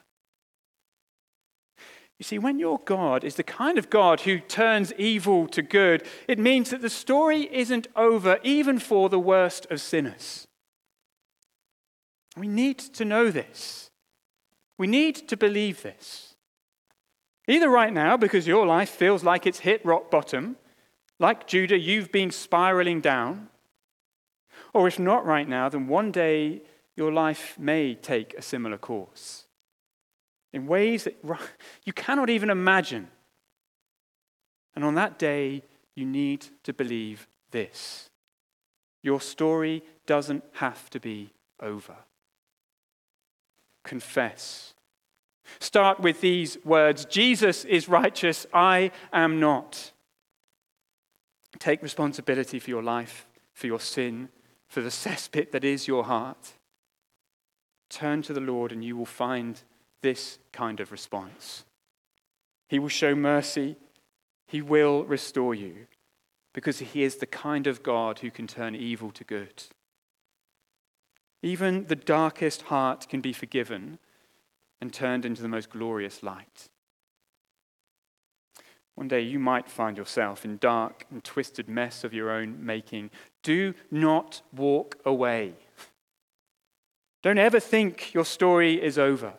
You 2.18 2.24
see, 2.24 2.38
when 2.38 2.60
your 2.60 2.78
God 2.84 3.24
is 3.24 3.34
the 3.34 3.42
kind 3.42 3.78
of 3.78 3.90
God 3.90 4.20
who 4.20 4.38
turns 4.38 4.92
evil 4.96 5.48
to 5.48 5.60
good, 5.60 6.06
it 6.28 6.38
means 6.38 6.70
that 6.70 6.80
the 6.80 6.88
story 6.88 7.48
isn't 7.52 7.88
over, 7.96 8.38
even 8.44 8.78
for 8.78 9.08
the 9.08 9.18
worst 9.18 9.66
of 9.70 9.80
sinners. 9.80 10.46
We 12.36 12.46
need 12.46 12.78
to 12.78 13.04
know 13.04 13.30
this. 13.30 13.90
We 14.78 14.86
need 14.86 15.28
to 15.28 15.36
believe 15.36 15.82
this. 15.82 16.36
Either 17.48 17.68
right 17.68 17.92
now, 17.92 18.16
because 18.16 18.46
your 18.46 18.66
life 18.66 18.90
feels 18.90 19.24
like 19.24 19.46
it's 19.46 19.58
hit 19.58 19.84
rock 19.84 20.10
bottom, 20.10 20.56
like 21.18 21.46
Judah, 21.46 21.78
you've 21.78 22.12
been 22.12 22.30
spiraling 22.30 23.00
down, 23.00 23.48
or 24.72 24.86
if 24.86 24.98
not 24.98 25.26
right 25.26 25.48
now, 25.48 25.68
then 25.68 25.88
one 25.88 26.12
day 26.12 26.62
your 26.96 27.12
life 27.12 27.58
may 27.58 27.94
take 27.94 28.34
a 28.34 28.42
similar 28.42 28.78
course 28.78 29.46
in 30.52 30.66
ways 30.66 31.04
that 31.04 31.16
you 31.84 31.92
cannot 31.92 32.28
even 32.28 32.50
imagine. 32.50 33.08
And 34.74 34.84
on 34.84 34.94
that 34.96 35.18
day, 35.18 35.62
you 35.94 36.04
need 36.04 36.46
to 36.64 36.72
believe 36.72 37.26
this 37.50 38.08
your 39.02 39.20
story 39.20 39.82
doesn't 40.06 40.44
have 40.52 40.88
to 40.90 41.00
be 41.00 41.32
over. 41.60 41.96
Confess 43.84 44.74
Start 45.58 46.00
with 46.00 46.20
these 46.20 46.58
words 46.64 47.04
Jesus 47.04 47.64
is 47.64 47.88
righteous, 47.88 48.46
I 48.52 48.90
am 49.12 49.40
not. 49.40 49.92
Take 51.58 51.82
responsibility 51.82 52.58
for 52.58 52.70
your 52.70 52.82
life, 52.82 53.26
for 53.52 53.66
your 53.66 53.80
sin, 53.80 54.30
for 54.66 54.80
the 54.80 54.88
cesspit 54.88 55.52
that 55.52 55.64
is 55.64 55.86
your 55.86 56.04
heart. 56.04 56.54
Turn 57.92 58.22
to 58.22 58.32
the 58.32 58.40
Lord 58.40 58.72
and 58.72 58.82
you 58.82 58.96
will 58.96 59.04
find 59.04 59.60
this 60.00 60.38
kind 60.50 60.80
of 60.80 60.90
response. 60.90 61.64
He 62.68 62.78
will 62.78 62.88
show 62.88 63.14
mercy, 63.14 63.76
He 64.46 64.62
will 64.62 65.04
restore 65.04 65.54
you, 65.54 65.86
because 66.54 66.78
He 66.78 67.02
is 67.02 67.16
the 67.16 67.26
kind 67.26 67.66
of 67.66 67.82
God 67.82 68.20
who 68.20 68.30
can 68.30 68.46
turn 68.46 68.74
evil 68.74 69.10
to 69.10 69.24
good. 69.24 69.64
Even 71.42 71.86
the 71.86 71.96
darkest 71.96 72.62
heart 72.62 73.08
can 73.10 73.20
be 73.20 73.34
forgiven 73.34 73.98
and 74.80 74.90
turned 74.90 75.26
into 75.26 75.42
the 75.42 75.48
most 75.48 75.68
glorious 75.68 76.22
light. 76.22 76.70
One 78.94 79.08
day 79.08 79.20
you 79.20 79.38
might 79.38 79.68
find 79.68 79.98
yourself 79.98 80.46
in 80.46 80.56
dark 80.56 81.04
and 81.10 81.22
twisted 81.22 81.68
mess 81.68 82.04
of 82.04 82.14
your 82.14 82.30
own 82.30 82.64
making. 82.64 83.10
Do 83.42 83.74
not 83.90 84.40
walk 84.50 84.96
away. 85.04 85.54
Don't 87.22 87.38
ever 87.38 87.60
think 87.60 88.12
your 88.12 88.24
story 88.24 88.82
is 88.82 88.98
over. 88.98 89.34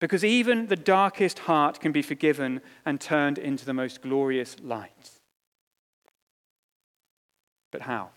Because 0.00 0.24
even 0.24 0.66
the 0.66 0.76
darkest 0.76 1.40
heart 1.40 1.80
can 1.80 1.92
be 1.92 2.02
forgiven 2.02 2.60
and 2.84 3.00
turned 3.00 3.38
into 3.38 3.64
the 3.64 3.74
most 3.74 4.02
glorious 4.02 4.56
light. 4.62 5.10
But 7.70 7.82
how? 7.82 8.10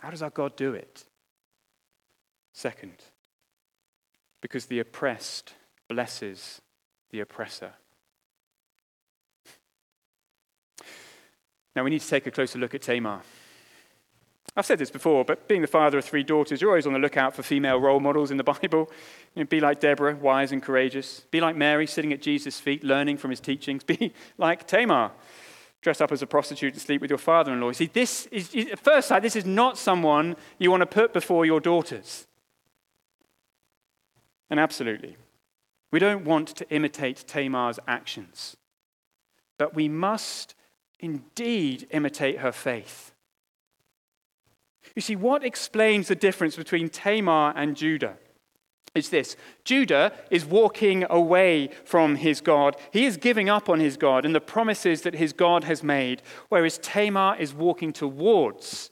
How 0.00 0.10
does 0.10 0.22
our 0.22 0.30
God 0.30 0.56
do 0.56 0.72
it? 0.72 1.04
Second, 2.52 3.04
because 4.40 4.66
the 4.66 4.80
oppressed 4.80 5.54
blesses 5.88 6.60
the 7.10 7.20
oppressor. 7.20 7.72
Now 11.76 11.84
we 11.84 11.90
need 11.90 12.00
to 12.00 12.08
take 12.08 12.26
a 12.26 12.30
closer 12.30 12.58
look 12.58 12.74
at 12.74 12.82
Tamar. 12.82 13.20
I've 14.60 14.66
said 14.66 14.78
this 14.78 14.90
before, 14.90 15.24
but 15.24 15.48
being 15.48 15.62
the 15.62 15.66
father 15.66 15.96
of 15.96 16.04
three 16.04 16.22
daughters, 16.22 16.60
you're 16.60 16.68
always 16.68 16.86
on 16.86 16.92
the 16.92 16.98
lookout 16.98 17.34
for 17.34 17.42
female 17.42 17.80
role 17.80 17.98
models 17.98 18.30
in 18.30 18.36
the 18.36 18.44
Bible. 18.60 18.90
You 19.34 19.42
know, 19.42 19.46
be 19.46 19.58
like 19.58 19.80
Deborah, 19.80 20.14
wise 20.14 20.52
and 20.52 20.62
courageous. 20.62 21.20
Be 21.30 21.40
like 21.40 21.56
Mary, 21.56 21.86
sitting 21.86 22.12
at 22.12 22.20
Jesus' 22.20 22.60
feet, 22.60 22.84
learning 22.84 23.16
from 23.16 23.30
his 23.30 23.40
teachings. 23.40 23.82
Be 23.90 24.12
like 24.36 24.66
Tamar, 24.66 25.12
dress 25.80 26.02
up 26.02 26.12
as 26.12 26.20
a 26.20 26.26
prostitute 26.26 26.74
and 26.74 26.82
sleep 26.82 27.00
with 27.00 27.08
your 27.10 27.16
father 27.16 27.54
in 27.54 27.60
law. 27.62 27.72
See, 27.72 27.86
this 27.86 28.26
is, 28.26 28.54
at 28.54 28.78
first 28.78 29.08
sight, 29.08 29.22
this 29.22 29.34
is 29.34 29.46
not 29.46 29.78
someone 29.78 30.36
you 30.58 30.70
want 30.70 30.82
to 30.82 30.86
put 30.86 31.14
before 31.14 31.46
your 31.46 31.60
daughters. 31.60 32.26
And 34.50 34.60
absolutely, 34.60 35.16
we 35.90 35.98
don't 35.98 36.26
want 36.26 36.48
to 36.48 36.68
imitate 36.68 37.24
Tamar's 37.26 37.78
actions, 37.88 38.58
but 39.56 39.74
we 39.74 39.88
must 39.88 40.54
indeed 40.98 41.86
imitate 41.92 42.40
her 42.40 42.52
faith. 42.52 43.14
You 44.94 45.02
see, 45.02 45.16
what 45.16 45.44
explains 45.44 46.08
the 46.08 46.14
difference 46.14 46.56
between 46.56 46.88
Tamar 46.88 47.52
and 47.56 47.76
Judah? 47.76 48.16
It's 48.94 49.08
this 49.08 49.36
Judah 49.64 50.12
is 50.30 50.44
walking 50.44 51.04
away 51.08 51.70
from 51.84 52.16
his 52.16 52.40
God. 52.40 52.76
He 52.92 53.06
is 53.06 53.16
giving 53.16 53.48
up 53.48 53.68
on 53.68 53.78
his 53.78 53.96
God 53.96 54.24
and 54.24 54.34
the 54.34 54.40
promises 54.40 55.02
that 55.02 55.14
his 55.14 55.32
God 55.32 55.64
has 55.64 55.82
made, 55.82 56.22
whereas 56.48 56.78
Tamar 56.78 57.36
is 57.38 57.54
walking 57.54 57.92
towards 57.92 58.90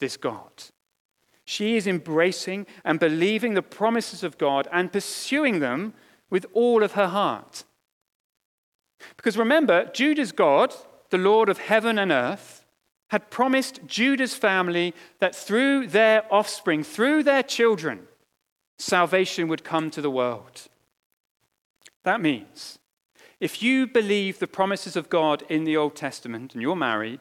this 0.00 0.16
God. 0.16 0.50
She 1.44 1.76
is 1.76 1.86
embracing 1.86 2.66
and 2.84 3.00
believing 3.00 3.54
the 3.54 3.62
promises 3.62 4.22
of 4.22 4.38
God 4.38 4.68
and 4.72 4.92
pursuing 4.92 5.60
them 5.60 5.94
with 6.30 6.44
all 6.52 6.82
of 6.82 6.92
her 6.92 7.08
heart. 7.08 7.64
Because 9.16 9.38
remember, 9.38 9.86
Judah's 9.86 10.32
God, 10.32 10.74
the 11.10 11.18
Lord 11.18 11.48
of 11.48 11.58
heaven 11.58 11.98
and 11.98 12.12
earth, 12.12 12.57
had 13.08 13.30
promised 13.30 13.80
Judah's 13.86 14.34
family 14.34 14.94
that 15.18 15.34
through 15.34 15.88
their 15.88 16.24
offspring, 16.32 16.82
through 16.82 17.22
their 17.22 17.42
children, 17.42 18.06
salvation 18.78 19.48
would 19.48 19.64
come 19.64 19.90
to 19.90 20.00
the 20.00 20.10
world. 20.10 20.68
That 22.04 22.20
means 22.20 22.78
if 23.40 23.62
you 23.62 23.86
believe 23.86 24.38
the 24.38 24.46
promises 24.46 24.96
of 24.96 25.08
God 25.08 25.42
in 25.48 25.64
the 25.64 25.76
Old 25.76 25.94
Testament 25.94 26.54
and 26.54 26.62
you're 26.62 26.76
married, 26.76 27.20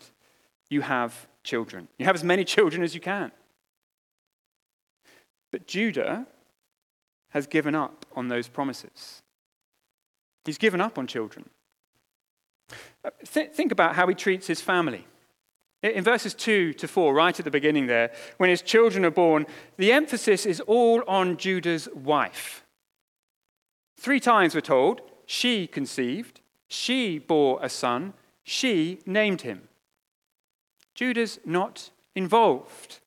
you 0.69 0.81
have 0.81 1.27
children. 1.43 1.87
You 1.97 2.05
have 2.05 2.15
as 2.15 2.23
many 2.23 2.43
children 2.55 2.83
as 2.83 2.93
you 2.93 3.01
can. 3.01 3.31
But 5.51 5.67
Judah 5.67 6.27
has 7.29 7.47
given 7.47 7.75
up 7.75 8.05
on 8.15 8.27
those 8.27 8.47
promises. 8.47 9.21
He's 10.43 10.57
given 10.57 10.81
up 10.81 10.97
on 10.97 11.07
children. 11.07 11.49
Uh, 13.03 13.11
th- 13.25 13.51
think 13.51 13.71
about 13.71 13.95
how 13.95 14.07
he 14.07 14.15
treats 14.15 14.47
his 14.47 14.61
family. 14.61 15.05
In 15.93 16.03
verses 16.03 16.33
2 16.33 16.73
to 16.73 16.87
4, 16.87 17.13
right 17.13 17.37
at 17.37 17.45
the 17.45 17.51
beginning 17.51 17.87
there, 17.87 18.11
when 18.37 18.49
his 18.49 18.61
children 18.61 19.05
are 19.05 19.11
born, 19.11 19.45
the 19.77 19.91
emphasis 19.91 20.45
is 20.45 20.59
all 20.61 21.03
on 21.07 21.37
Judah's 21.37 21.87
wife. 21.93 22.65
Three 23.97 24.19
times 24.19 24.53
we're 24.53 24.61
told 24.61 25.01
she 25.25 25.67
conceived, 25.67 26.41
she 26.67 27.19
bore 27.19 27.59
a 27.61 27.69
son, 27.69 28.13
she 28.43 28.99
named 29.05 29.41
him. 29.41 29.67
Judah's 30.95 31.39
not 31.45 31.91
involved. 32.15 32.99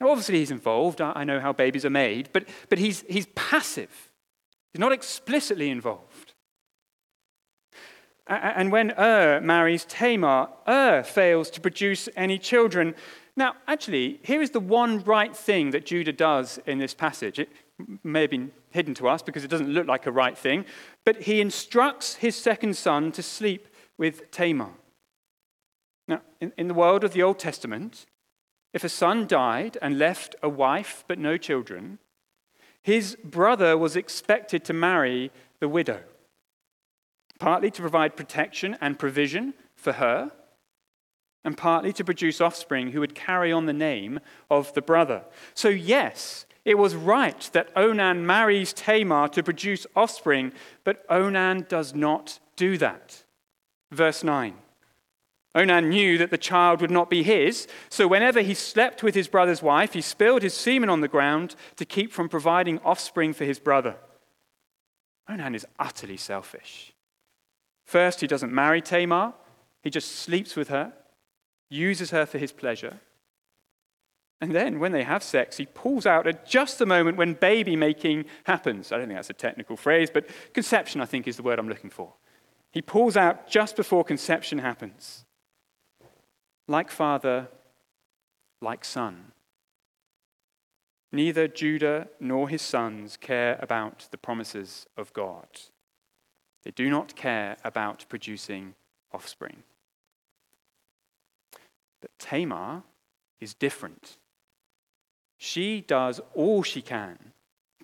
Now, 0.00 0.10
obviously, 0.10 0.38
he's 0.38 0.50
involved. 0.50 1.00
I 1.00 1.24
know 1.24 1.40
how 1.40 1.52
babies 1.52 1.84
are 1.84 1.90
made, 1.90 2.30
but, 2.32 2.48
but 2.68 2.78
he's, 2.78 3.04
he's 3.08 3.26
passive. 3.34 4.10
He's 4.72 4.80
not 4.80 4.92
explicitly 4.92 5.70
involved. 5.70 6.05
And 8.26 8.72
when 8.72 8.92
Ur 8.98 9.40
marries 9.40 9.84
Tamar, 9.84 10.48
Ur 10.68 11.04
fails 11.04 11.48
to 11.50 11.60
produce 11.60 12.08
any 12.16 12.38
children. 12.38 12.94
Now, 13.36 13.54
actually, 13.68 14.18
here 14.24 14.42
is 14.42 14.50
the 14.50 14.60
one 14.60 15.04
right 15.04 15.36
thing 15.36 15.70
that 15.70 15.86
Judah 15.86 16.12
does 16.12 16.58
in 16.66 16.78
this 16.78 16.92
passage. 16.92 17.38
It 17.38 17.50
may 18.02 18.22
have 18.22 18.30
been 18.30 18.50
hidden 18.70 18.94
to 18.94 19.08
us 19.08 19.22
because 19.22 19.44
it 19.44 19.48
doesn't 19.48 19.72
look 19.72 19.86
like 19.86 20.06
a 20.06 20.12
right 20.12 20.36
thing, 20.36 20.64
but 21.04 21.22
he 21.22 21.40
instructs 21.40 22.16
his 22.16 22.34
second 22.34 22.76
son 22.76 23.12
to 23.12 23.22
sleep 23.22 23.68
with 23.96 24.30
Tamar. 24.32 24.70
Now, 26.08 26.22
in, 26.40 26.52
in 26.58 26.66
the 26.68 26.74
world 26.74 27.04
of 27.04 27.12
the 27.12 27.22
Old 27.22 27.38
Testament, 27.38 28.06
if 28.72 28.82
a 28.82 28.88
son 28.88 29.26
died 29.26 29.78
and 29.80 29.98
left 29.98 30.34
a 30.42 30.48
wife 30.48 31.04
but 31.06 31.18
no 31.18 31.36
children, 31.36 31.98
his 32.82 33.16
brother 33.22 33.78
was 33.78 33.94
expected 33.94 34.64
to 34.64 34.72
marry 34.72 35.30
the 35.60 35.68
widow 35.68 36.02
partly 37.38 37.70
to 37.70 37.80
provide 37.80 38.16
protection 38.16 38.76
and 38.80 38.98
provision 38.98 39.54
for 39.74 39.92
her, 39.92 40.32
and 41.44 41.56
partly 41.56 41.92
to 41.92 42.04
produce 42.04 42.40
offspring 42.40 42.90
who 42.90 43.00
would 43.00 43.14
carry 43.14 43.52
on 43.52 43.66
the 43.66 43.72
name 43.72 44.18
of 44.50 44.74
the 44.74 44.82
brother. 44.82 45.24
So, 45.54 45.68
yes, 45.68 46.44
it 46.64 46.76
was 46.76 46.96
right 46.96 47.48
that 47.52 47.70
Onan 47.76 48.26
marries 48.26 48.72
Tamar 48.72 49.28
to 49.28 49.42
produce 49.44 49.86
offspring, 49.94 50.52
but 50.82 51.04
Onan 51.08 51.66
does 51.68 51.94
not 51.94 52.40
do 52.56 52.76
that. 52.78 53.22
Verse 53.92 54.24
9. 54.24 54.54
Onan 55.54 55.88
knew 55.88 56.18
that 56.18 56.30
the 56.30 56.36
child 56.36 56.80
would 56.80 56.90
not 56.90 57.08
be 57.08 57.22
his, 57.22 57.68
so 57.88 58.08
whenever 58.08 58.42
he 58.42 58.52
slept 58.52 59.04
with 59.04 59.14
his 59.14 59.28
brother's 59.28 59.62
wife, 59.62 59.92
he 59.92 60.00
spilled 60.00 60.42
his 60.42 60.52
semen 60.52 60.90
on 60.90 61.00
the 61.00 61.08
ground 61.08 61.54
to 61.76 61.84
keep 61.84 62.12
from 62.12 62.28
providing 62.28 62.80
offspring 62.80 63.32
for 63.32 63.44
his 63.44 63.60
brother. 63.60 63.96
Onan 65.30 65.54
is 65.54 65.66
utterly 65.78 66.16
selfish. 66.16 66.92
First, 67.86 68.20
he 68.20 68.26
doesn't 68.26 68.52
marry 68.52 68.82
Tamar, 68.82 69.32
he 69.82 69.90
just 69.90 70.16
sleeps 70.16 70.56
with 70.56 70.68
her, 70.68 70.92
uses 71.70 72.10
her 72.10 72.26
for 72.26 72.38
his 72.38 72.52
pleasure. 72.52 73.00
And 74.40 74.54
then, 74.54 74.80
when 74.80 74.92
they 74.92 75.04
have 75.04 75.22
sex, 75.22 75.56
he 75.56 75.66
pulls 75.66 76.04
out 76.04 76.26
at 76.26 76.46
just 76.46 76.78
the 76.78 76.84
moment 76.84 77.16
when 77.16 77.34
baby 77.34 77.74
making 77.74 78.26
happens. 78.44 78.92
I 78.92 78.98
don't 78.98 79.06
think 79.06 79.16
that's 79.16 79.30
a 79.30 79.34
technical 79.34 79.76
phrase, 79.76 80.10
but 80.12 80.28
conception, 80.52 81.00
I 81.00 81.06
think, 81.06 81.26
is 81.26 81.36
the 81.36 81.42
word 81.42 81.58
I'm 81.58 81.68
looking 81.68 81.88
for. 81.88 82.12
He 82.70 82.82
pulls 82.82 83.16
out 83.16 83.48
just 83.48 83.76
before 83.76 84.04
conception 84.04 84.58
happens. 84.58 85.24
Like 86.68 86.90
father, 86.90 87.48
like 88.60 88.84
son. 88.84 89.32
Neither 91.12 91.48
Judah 91.48 92.08
nor 92.20 92.48
his 92.48 92.60
sons 92.60 93.16
care 93.16 93.58
about 93.62 94.08
the 94.10 94.18
promises 94.18 94.86
of 94.98 95.12
God. 95.14 95.46
They 96.66 96.72
do 96.72 96.90
not 96.90 97.14
care 97.14 97.56
about 97.62 98.04
producing 98.08 98.74
offspring. 99.12 99.62
But 102.00 102.10
Tamar 102.18 102.82
is 103.38 103.54
different. 103.54 104.18
She 105.38 105.80
does 105.80 106.20
all 106.34 106.64
she 106.64 106.82
can 106.82 107.18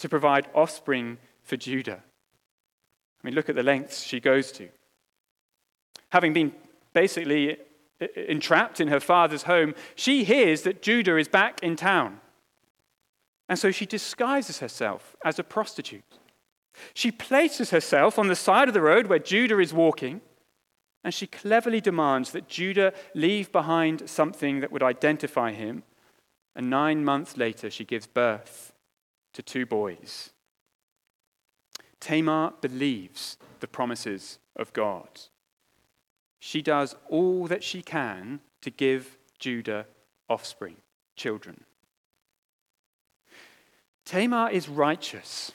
to 0.00 0.08
provide 0.08 0.48
offspring 0.52 1.18
for 1.44 1.56
Judah. 1.56 2.02
I 2.02 3.20
mean, 3.22 3.36
look 3.36 3.48
at 3.48 3.54
the 3.54 3.62
lengths 3.62 4.02
she 4.02 4.18
goes 4.18 4.50
to. 4.50 4.68
Having 6.08 6.32
been 6.32 6.52
basically 6.92 7.58
entrapped 8.16 8.80
in 8.80 8.88
her 8.88 8.98
father's 8.98 9.44
home, 9.44 9.76
she 9.94 10.24
hears 10.24 10.62
that 10.62 10.82
Judah 10.82 11.18
is 11.18 11.28
back 11.28 11.62
in 11.62 11.76
town. 11.76 12.18
And 13.48 13.60
so 13.60 13.70
she 13.70 13.86
disguises 13.86 14.58
herself 14.58 15.14
as 15.24 15.38
a 15.38 15.44
prostitute. 15.44 16.18
She 16.94 17.10
places 17.10 17.70
herself 17.70 18.18
on 18.18 18.28
the 18.28 18.36
side 18.36 18.68
of 18.68 18.74
the 18.74 18.80
road 18.80 19.06
where 19.06 19.18
Judah 19.18 19.58
is 19.58 19.74
walking, 19.74 20.20
and 21.04 21.12
she 21.12 21.26
cleverly 21.26 21.80
demands 21.80 22.30
that 22.32 22.48
Judah 22.48 22.92
leave 23.14 23.50
behind 23.52 24.08
something 24.08 24.60
that 24.60 24.72
would 24.72 24.82
identify 24.82 25.52
him. 25.52 25.82
And 26.54 26.70
nine 26.70 27.04
months 27.04 27.36
later, 27.36 27.70
she 27.70 27.84
gives 27.84 28.06
birth 28.06 28.72
to 29.32 29.42
two 29.42 29.66
boys. 29.66 30.30
Tamar 32.00 32.52
believes 32.60 33.38
the 33.60 33.68
promises 33.68 34.38
of 34.56 34.72
God. 34.72 35.08
She 36.40 36.60
does 36.62 36.96
all 37.08 37.46
that 37.46 37.62
she 37.62 37.82
can 37.82 38.40
to 38.62 38.70
give 38.70 39.18
Judah 39.38 39.86
offspring, 40.28 40.76
children. 41.16 41.64
Tamar 44.04 44.50
is 44.50 44.68
righteous 44.68 45.52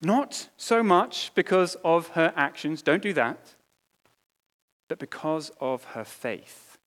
not 0.00 0.48
so 0.56 0.82
much 0.82 1.32
because 1.34 1.76
of 1.84 2.08
her 2.08 2.32
actions, 2.36 2.82
don't 2.82 3.02
do 3.02 3.12
that, 3.14 3.54
but 4.88 4.98
because 4.98 5.50
of 5.60 5.84
her 5.84 6.04
faith. 6.04 6.78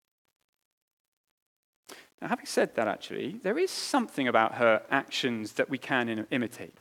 Now, 2.21 2.29
having 2.29 2.45
said 2.45 2.75
that, 2.75 2.87
actually, 2.87 3.39
there 3.43 3.57
is 3.57 3.71
something 3.71 4.27
about 4.27 4.55
her 4.55 4.83
actions 4.91 5.53
that 5.53 5.69
we 5.69 5.77
can 5.77 6.27
imitate. 6.29 6.77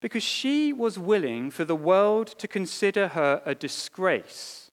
Because 0.00 0.22
she 0.22 0.72
was 0.72 0.98
willing 0.98 1.50
for 1.50 1.64
the 1.64 1.74
world 1.74 2.26
to 2.38 2.46
consider 2.46 3.08
her 3.08 3.40
a 3.46 3.54
disgrace. 3.54 4.70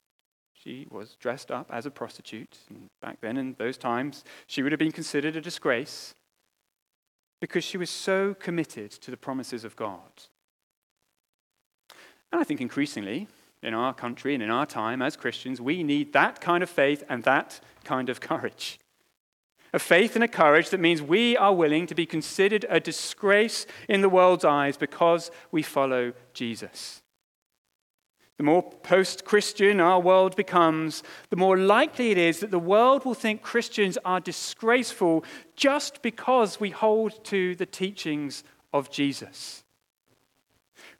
She 0.53 0.87
was 0.91 1.15
dressed 1.15 1.51
up 1.51 1.69
as 1.71 1.85
a 1.85 1.91
prostitute. 1.91 2.57
And 2.69 2.87
back 3.01 3.21
then, 3.21 3.37
in 3.37 3.55
those 3.57 3.77
times, 3.77 4.25
she 4.45 4.61
would 4.61 4.73
have 4.73 4.79
been 4.79 4.91
considered 4.91 5.37
a 5.37 5.41
disgrace 5.41 6.13
because 7.43 7.65
she 7.65 7.77
was 7.77 7.89
so 7.89 8.33
committed 8.33 8.89
to 8.89 9.11
the 9.11 9.17
promises 9.17 9.65
of 9.65 9.75
God. 9.75 10.13
And 12.31 12.39
I 12.39 12.45
think 12.45 12.61
increasingly, 12.61 13.27
in 13.61 13.73
our 13.73 13.93
country 13.93 14.33
and 14.33 14.41
in 14.41 14.49
our 14.49 14.65
time 14.65 15.01
as 15.01 15.17
Christians, 15.17 15.59
we 15.59 15.83
need 15.83 16.13
that 16.13 16.39
kind 16.39 16.63
of 16.63 16.69
faith 16.69 17.03
and 17.09 17.21
that 17.23 17.59
kind 17.83 18.07
of 18.07 18.21
courage. 18.21 18.79
A 19.73 19.79
faith 19.79 20.15
and 20.15 20.23
a 20.23 20.27
courage 20.29 20.69
that 20.69 20.79
means 20.79 21.01
we 21.01 21.35
are 21.35 21.53
willing 21.53 21.85
to 21.87 21.93
be 21.93 22.05
considered 22.05 22.65
a 22.69 22.79
disgrace 22.79 23.65
in 23.89 23.99
the 23.99 24.07
world's 24.07 24.45
eyes 24.45 24.77
because 24.77 25.29
we 25.51 25.63
follow 25.63 26.13
Jesus. 26.33 27.01
The 28.37 28.43
more 28.43 28.63
post 28.63 29.25
Christian 29.25 29.79
our 29.79 29.99
world 29.99 30.35
becomes, 30.35 31.03
the 31.29 31.35
more 31.35 31.55
likely 31.57 32.09
it 32.09 32.17
is 32.17 32.39
that 32.39 32.49
the 32.49 32.59
world 32.59 33.05
will 33.05 33.13
think 33.13 33.43
Christians 33.43 33.97
are 34.03 34.19
disgraceful 34.19 35.23
just 35.55 36.01
because 36.01 36.59
we 36.59 36.71
hold 36.71 37.23
to 37.25 37.53
the 37.55 37.67
teachings 37.67 38.43
of 38.73 38.89
Jesus. 38.89 39.63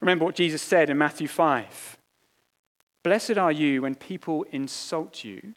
Remember 0.00 0.24
what 0.24 0.36
Jesus 0.36 0.62
said 0.62 0.90
in 0.90 0.98
Matthew 0.98 1.26
5 1.26 1.98
Blessed 3.02 3.36
are 3.36 3.52
you 3.52 3.82
when 3.82 3.96
people 3.96 4.44
insult 4.52 5.24
you, 5.24 5.54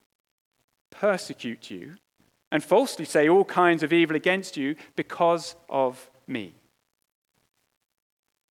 persecute 0.89 1.69
you, 1.69 1.95
and 2.51 2.63
falsely 2.63 3.05
say 3.05 3.29
all 3.29 3.45
kinds 3.45 3.83
of 3.83 3.93
evil 3.93 4.15
against 4.15 4.57
you 4.57 4.75
because 4.95 5.55
of 5.69 6.09
me. 6.27 6.55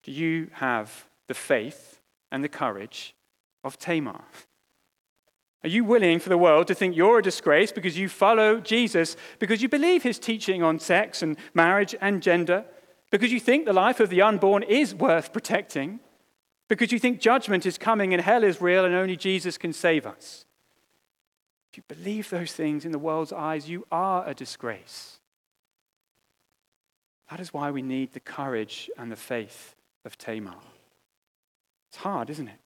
Do 0.05 0.12
you 0.12 0.49
have 0.53 1.07
the 1.27 1.35
faith 1.35 2.01
and 2.31 2.45
the 2.45 2.49
courage 2.49 3.15
of 3.64 3.79
Tamar? 3.79 4.25
Are 5.64 5.69
you 5.69 5.85
willing 5.85 6.21
for 6.21 6.29
the 6.29 6.38
world 6.38 6.69
to 6.69 6.75
think 6.75 6.95
you're 6.95 7.19
a 7.19 7.23
disgrace 7.23 7.73
because 7.73 7.99
you 7.99 8.09
follow 8.09 8.61
Jesus, 8.61 9.16
because 9.38 9.62
you 9.62 9.69
believe 9.69 10.03
his 10.03 10.19
teaching 10.19 10.62
on 10.62 10.79
sex 10.79 11.23
and 11.23 11.37
marriage 11.55 11.95
and 12.01 12.23
gender, 12.23 12.64
because 13.11 13.33
you 13.33 13.40
think 13.40 13.64
the 13.64 13.73
life 13.73 13.99
of 13.99 14.11
the 14.11 14.23
unborn 14.23 14.62
is 14.62 14.95
worth 14.95 15.33
protecting, 15.33 16.01
because 16.69 16.92
you 16.92 16.99
think 16.99 17.21
judgment 17.21 17.66
is 17.66 17.79
coming 17.79 18.12
and 18.12 18.23
hell 18.23 18.45
is 18.45 18.61
real 18.61 18.85
and 18.85 18.95
only 18.95 19.16
Jesus 19.16 19.59
can 19.59 19.73
save 19.73 20.07
us? 20.07 20.45
If 21.73 21.79
you 21.79 21.83
believe 21.88 22.31
those 22.31 22.53
things 22.53 22.85
in 22.85 22.92
the 22.92 22.99
world's 22.99 23.33
eyes, 23.33 23.69
you 23.69 23.87
are 23.90 24.27
a 24.27 24.35
disgrace. 24.35 25.19
That 27.31 27.40
is 27.40 27.53
why 27.53 27.71
we 27.71 27.83
need 27.83 28.12
the 28.12 28.21
courage 28.21 28.88
and 28.97 29.11
the 29.11 29.16
faith 29.16 29.75
of 30.05 30.16
Tamar. 30.16 30.55
It's 31.88 31.99
hard, 31.99 32.31
isn't 32.31 32.49
it? 32.49 32.65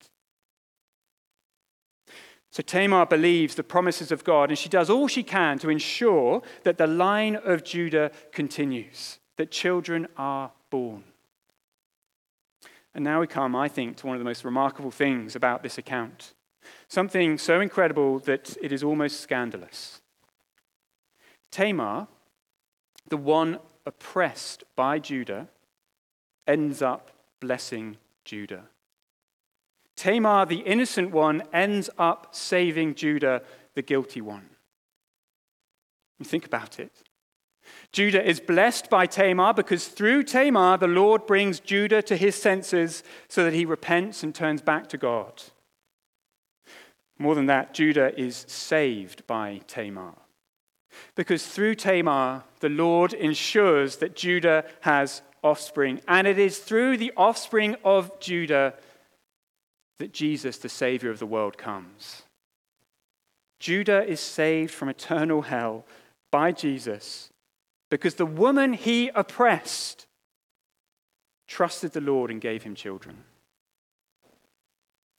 So 2.50 2.62
Tamar 2.62 3.06
believes 3.06 3.54
the 3.54 3.62
promises 3.62 4.10
of 4.10 4.24
God, 4.24 4.50
and 4.50 4.58
she 4.58 4.68
does 4.68 4.90
all 4.90 5.06
she 5.06 5.22
can 5.22 5.58
to 5.60 5.70
ensure 5.70 6.42
that 6.64 6.78
the 6.78 6.86
line 6.86 7.36
of 7.36 7.62
Judah 7.62 8.10
continues, 8.32 9.18
that 9.36 9.52
children 9.52 10.08
are 10.16 10.50
born. 10.68 11.04
And 12.92 13.04
now 13.04 13.20
we 13.20 13.28
come, 13.28 13.54
I 13.54 13.68
think, 13.68 13.96
to 13.98 14.06
one 14.06 14.16
of 14.16 14.20
the 14.20 14.24
most 14.24 14.44
remarkable 14.44 14.90
things 14.90 15.36
about 15.36 15.62
this 15.62 15.78
account. 15.78 16.34
Something 16.88 17.38
so 17.38 17.60
incredible 17.60 18.18
that 18.20 18.56
it 18.60 18.72
is 18.72 18.82
almost 18.82 19.20
scandalous. 19.20 20.00
Tamar, 21.52 22.08
the 23.08 23.16
one 23.16 23.58
oppressed 23.86 24.64
by 24.74 24.98
Judah, 24.98 25.48
ends 26.48 26.82
up 26.82 27.12
blessing 27.38 27.96
Judah. 28.24 28.64
Tamar, 30.00 30.46
the 30.46 30.60
innocent 30.60 31.10
one, 31.10 31.42
ends 31.52 31.90
up 31.98 32.28
saving 32.34 32.94
Judah, 32.94 33.42
the 33.74 33.82
guilty 33.82 34.22
one. 34.22 34.48
You 36.18 36.24
think 36.24 36.46
about 36.46 36.80
it. 36.80 37.02
Judah 37.92 38.26
is 38.26 38.40
blessed 38.40 38.88
by 38.88 39.04
Tamar 39.04 39.52
because 39.52 39.88
through 39.88 40.22
Tamar, 40.22 40.78
the 40.78 40.86
Lord 40.86 41.26
brings 41.26 41.60
Judah 41.60 42.00
to 42.00 42.16
his 42.16 42.34
senses 42.34 43.02
so 43.28 43.44
that 43.44 43.52
he 43.52 43.66
repents 43.66 44.22
and 44.22 44.34
turns 44.34 44.62
back 44.62 44.86
to 44.88 44.96
God. 44.96 45.42
More 47.18 47.34
than 47.34 47.46
that, 47.46 47.74
Judah 47.74 48.18
is 48.18 48.46
saved 48.48 49.26
by 49.26 49.60
Tamar. 49.66 50.14
Because 51.14 51.46
through 51.46 51.74
Tamar, 51.74 52.44
the 52.60 52.70
Lord 52.70 53.12
ensures 53.12 53.96
that 53.96 54.16
Judah 54.16 54.64
has 54.80 55.20
offspring. 55.42 56.00
And 56.08 56.26
it 56.26 56.38
is 56.38 56.56
through 56.56 56.96
the 56.96 57.12
offspring 57.18 57.76
of 57.84 58.18
Judah 58.18 58.72
that 60.00 60.12
Jesus, 60.14 60.56
the 60.56 60.68
Savior 60.70 61.10
of 61.10 61.18
the 61.18 61.26
world, 61.26 61.58
comes. 61.58 62.22
Judah 63.58 64.02
is 64.02 64.18
saved 64.18 64.72
from 64.72 64.88
eternal 64.88 65.42
hell 65.42 65.84
by 66.30 66.52
Jesus 66.52 67.30
because 67.90 68.14
the 68.14 68.24
woman 68.24 68.72
he 68.72 69.10
oppressed 69.14 70.06
trusted 71.46 71.92
the 71.92 72.00
Lord 72.00 72.30
and 72.30 72.40
gave 72.40 72.62
him 72.62 72.74
children. 72.74 73.24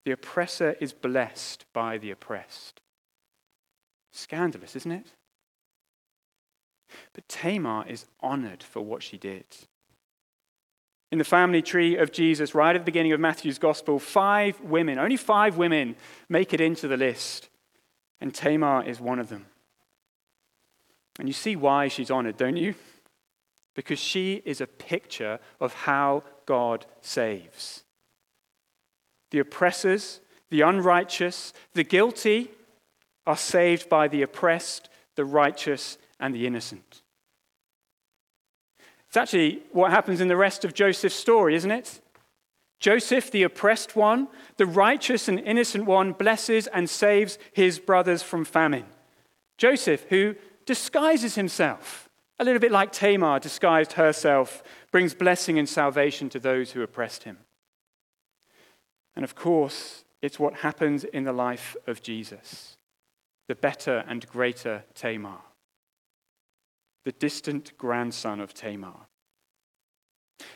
The 0.04 0.14
oppressor 0.14 0.76
is 0.80 0.94
blessed 0.94 1.66
by 1.74 2.00
the 2.00 2.10
oppressed. 2.10 2.82
Scandalous, 4.12 4.76
isn't 4.76 4.92
it? 4.92 5.14
But 7.14 7.30
Tamar 7.30 7.86
is 7.88 8.08
honored 8.20 8.64
for 8.64 8.82
what 8.82 9.04
she 9.04 9.20
did. 9.20 9.46
In 11.12 11.18
the 11.18 11.24
family 11.26 11.62
tree 11.62 11.98
of 11.98 12.12
Jesus, 12.12 12.56
right 12.56 12.76
at 12.76 12.80
the 12.80 12.86
beginning 12.86 13.12
of 13.12 13.20
Matthew's 13.20 13.60
gospel, 13.60 14.00
five 14.00 14.60
women, 14.62 14.98
only 14.98 15.18
five 15.18 15.58
women, 15.58 15.96
make 16.30 16.54
it 16.54 16.62
into 16.62 16.88
the 16.88 16.96
list. 16.96 17.50
And 18.22 18.34
Tamar 18.34 18.84
is 18.84 19.02
one 19.02 19.20
of 19.20 19.28
them. 19.28 19.48
And 21.20 21.28
you 21.28 21.34
see 21.34 21.56
why 21.56 21.90
she's 21.90 22.12
honored, 22.12 22.38
don't 22.38 22.56
you? 22.56 22.76
Because 23.76 24.00
she 24.00 24.42
is 24.46 24.62
a 24.62 24.68
picture 24.68 25.40
of 25.60 25.74
how 25.74 26.24
God 26.46 26.86
saves. 27.02 27.84
The 29.32 29.40
oppressors, 29.40 30.22
the 30.50 30.62
unrighteous, 30.62 31.54
the 31.74 31.84
guilty 31.84 32.52
are 33.26 33.38
saved 33.38 33.90
by 33.90 34.08
the 34.08 34.22
oppressed, 34.22 34.90
the 35.16 35.26
righteous, 35.26 35.98
and 36.20 36.34
the 36.34 36.48
innocent. 36.48 37.02
It's 39.12 39.18
actually 39.18 39.62
what 39.74 39.92
happens 39.92 40.22
in 40.22 40.30
the 40.30 40.38
rest 40.38 40.64
of 40.64 40.74
Joseph's 40.74 41.16
story, 41.16 41.54
isn't 41.56 41.70
it? 41.70 42.00
Joseph, 42.80 43.30
the 43.30 43.44
oppressed 43.44 43.94
one, 43.94 44.30
the 44.56 44.66
righteous 44.66 45.28
and 45.28 45.38
innocent 45.38 45.84
one, 45.84 46.14
blesses 46.14 46.68
and 46.68 46.90
saves 46.90 47.38
his 47.52 47.78
brothers 47.78 48.24
from 48.24 48.46
famine. 48.46 48.86
Joseph, 49.58 50.06
who 50.08 50.36
disguises 50.66 51.36
himself, 51.36 52.08
a 52.40 52.46
little 52.46 52.62
bit 52.62 52.72
like 52.72 52.94
Tamar 52.94 53.40
disguised 53.40 53.94
herself, 53.94 54.64
brings 54.94 55.14
blessing 55.14 55.60
and 55.60 55.68
salvation 55.68 56.30
to 56.30 56.40
those 56.40 56.72
who 56.72 56.82
oppressed 56.82 57.24
him. 57.24 57.40
And 59.14 59.26
of 59.26 59.36
course, 59.36 60.06
it's 60.22 60.40
what 60.40 60.60
happens 60.60 61.04
in 61.04 61.26
the 61.26 61.34
life 61.34 61.76
of 61.86 62.02
Jesus, 62.02 62.78
the 63.50 63.56
better 63.56 64.06
and 64.08 64.26
greater 64.30 64.86
Tamar 64.96 65.42
the 67.04 67.12
distant 67.12 67.78
grandson 67.78 68.40
of 68.40 68.54
Tamar. 68.54 69.08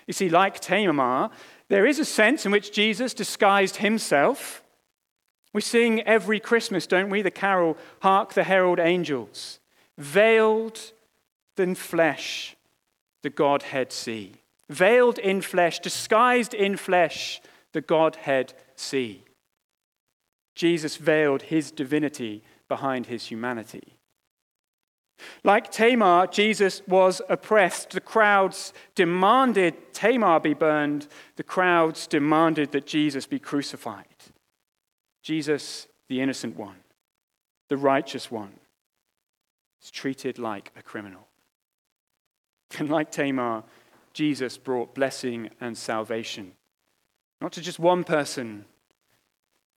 You 0.07 0.13
see, 0.13 0.29
like 0.29 0.59
Tamar, 0.59 1.29
there 1.67 1.85
is 1.85 1.99
a 1.99 2.05
sense 2.05 2.45
in 2.45 2.51
which 2.51 2.71
Jesus 2.71 3.13
disguised 3.13 3.77
himself. 3.77 4.63
We 5.53 5.61
sing 5.61 6.01
every 6.01 6.39
Christmas, 6.39 6.85
don't 6.87 7.09
we? 7.09 7.21
The 7.21 7.31
carol, 7.31 7.77
Hark 8.01 8.33
the 8.33 8.43
Herald 8.43 8.79
Angels. 8.79 9.59
Veiled 9.97 10.91
in 11.57 11.75
flesh, 11.75 12.55
the 13.23 13.29
Godhead 13.29 13.91
see. 13.91 14.33
Veiled 14.69 15.19
in 15.19 15.41
flesh, 15.41 15.79
disguised 15.79 16.53
in 16.53 16.75
flesh, 16.75 17.41
the 17.71 17.81
Godhead 17.81 18.53
see. 18.75 19.23
Jesus 20.55 20.97
veiled 20.97 21.43
his 21.43 21.71
divinity 21.71 22.43
behind 22.67 23.05
his 23.05 23.27
humanity. 23.27 23.94
Like 25.43 25.71
Tamar, 25.71 26.27
Jesus 26.27 26.81
was 26.87 27.21
oppressed. 27.29 27.91
The 27.91 28.01
crowds 28.01 28.73
demanded 28.95 29.93
Tamar 29.93 30.39
be 30.39 30.53
burned. 30.53 31.07
The 31.35 31.43
crowds 31.43 32.07
demanded 32.07 32.71
that 32.71 32.85
Jesus 32.85 33.25
be 33.25 33.39
crucified. 33.39 34.05
Jesus, 35.21 35.87
the 36.07 36.21
innocent 36.21 36.55
one, 36.57 36.77
the 37.69 37.77
righteous 37.77 38.29
one, 38.29 38.53
is 39.81 39.91
treated 39.91 40.37
like 40.37 40.71
a 40.77 40.81
criminal. 40.81 41.27
And 42.77 42.89
like 42.89 43.11
Tamar, 43.11 43.63
Jesus 44.13 44.57
brought 44.57 44.95
blessing 44.95 45.49
and 45.61 45.77
salvation, 45.77 46.53
not 47.41 47.51
to 47.53 47.61
just 47.61 47.79
one 47.79 48.03
person, 48.03 48.65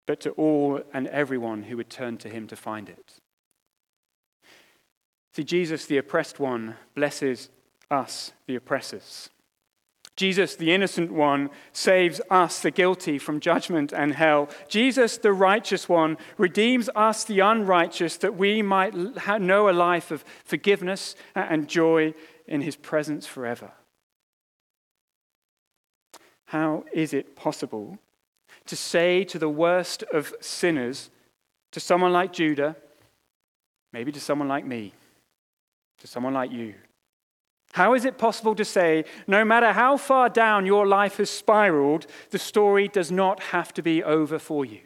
but 0.06 0.20
to 0.20 0.30
all 0.30 0.80
and 0.92 1.06
everyone 1.08 1.64
who 1.64 1.76
would 1.76 1.90
turn 1.90 2.16
to 2.18 2.28
him 2.28 2.46
to 2.46 2.56
find 2.56 2.88
it. 2.88 3.20
See, 5.38 5.44
Jesus, 5.44 5.86
the 5.86 5.98
oppressed 5.98 6.40
one, 6.40 6.74
blesses 6.96 7.48
us, 7.92 8.32
the 8.48 8.56
oppressors. 8.56 9.30
Jesus, 10.16 10.56
the 10.56 10.74
innocent 10.74 11.12
one, 11.12 11.50
saves 11.72 12.20
us, 12.28 12.58
the 12.58 12.72
guilty, 12.72 13.20
from 13.20 13.38
judgment 13.38 13.92
and 13.92 14.14
hell. 14.14 14.48
Jesus, 14.66 15.16
the 15.16 15.32
righteous 15.32 15.88
one, 15.88 16.18
redeems 16.38 16.90
us, 16.96 17.22
the 17.22 17.38
unrighteous, 17.38 18.16
that 18.16 18.34
we 18.34 18.62
might 18.62 18.96
know 19.40 19.68
a 19.68 19.70
life 19.70 20.10
of 20.10 20.24
forgiveness 20.44 21.14
and 21.36 21.68
joy 21.68 22.14
in 22.48 22.60
his 22.60 22.74
presence 22.74 23.24
forever. 23.24 23.70
How 26.46 26.84
is 26.92 27.14
it 27.14 27.36
possible 27.36 27.98
to 28.66 28.74
say 28.74 29.22
to 29.22 29.38
the 29.38 29.48
worst 29.48 30.02
of 30.12 30.34
sinners, 30.40 31.10
to 31.70 31.78
someone 31.78 32.12
like 32.12 32.32
Judah, 32.32 32.74
maybe 33.92 34.10
to 34.10 34.20
someone 34.20 34.48
like 34.48 34.66
me, 34.66 34.94
to 35.98 36.06
someone 36.06 36.34
like 36.34 36.52
you? 36.52 36.74
How 37.72 37.94
is 37.94 38.04
it 38.04 38.18
possible 38.18 38.54
to 38.54 38.64
say, 38.64 39.04
no 39.26 39.44
matter 39.44 39.72
how 39.72 39.96
far 39.96 40.28
down 40.28 40.66
your 40.66 40.86
life 40.86 41.18
has 41.18 41.30
spiraled, 41.30 42.06
the 42.30 42.38
story 42.38 42.88
does 42.88 43.12
not 43.12 43.40
have 43.40 43.74
to 43.74 43.82
be 43.82 44.02
over 44.02 44.38
for 44.38 44.64
you? 44.64 44.80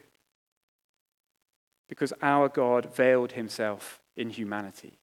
Because 1.89 2.13
our 2.23 2.49
God 2.49 2.95
veiled 2.95 3.33
himself 3.33 4.01
in 4.17 4.31
humanity. 4.31 4.99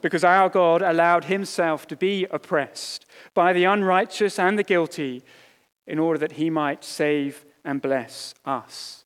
Because 0.00 0.22
our 0.22 0.48
God 0.48 0.82
allowed 0.82 1.24
himself 1.24 1.86
to 1.88 1.96
be 1.96 2.26
oppressed 2.30 3.06
by 3.34 3.52
the 3.52 3.64
unrighteous 3.64 4.38
and 4.38 4.58
the 4.58 4.62
guilty 4.62 5.22
in 5.86 5.98
order 5.98 6.18
that 6.18 6.32
he 6.32 6.50
might 6.50 6.84
save 6.84 7.46
and 7.64 7.82
bless 7.82 8.34
us, 8.44 9.04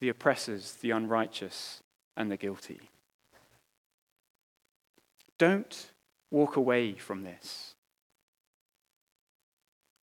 the 0.00 0.10
oppressors, 0.10 0.76
the 0.80 0.90
unrighteous, 0.90 1.82
and 2.16 2.30
the 2.30 2.36
guilty. 2.36 2.80
Don't 5.42 5.90
walk 6.30 6.54
away 6.54 6.92
from 6.92 7.24
this. 7.24 7.74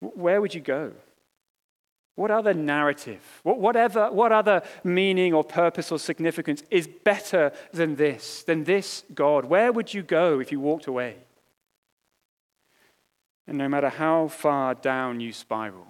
Where 0.02 0.42
would 0.42 0.54
you 0.54 0.60
go? 0.60 0.92
What 2.16 2.30
other 2.30 2.54
narrative, 2.54 3.22
what, 3.44 3.58
whatever, 3.58 4.12
what 4.12 4.34
other 4.34 4.64
meaning 4.84 5.34
or 5.34 5.46
purpose 5.46 5.94
or 5.94 5.98
significance 5.98 6.62
is 6.70 6.90
better 7.06 7.54
than 7.72 7.96
this, 7.96 8.44
than 8.44 8.66
this 8.66 9.06
God? 9.14 9.46
Where 9.46 9.72
would 9.72 9.94
you 9.94 10.04
go 10.04 10.42
if 10.42 10.52
you 10.52 10.60
walked 10.60 10.88
away? 10.88 11.16
And 13.48 13.58
no 13.58 13.70
matter 13.70 13.88
how 13.88 14.28
far 14.28 14.76
down 14.76 15.22
you 15.22 15.32
spiral, 15.32 15.88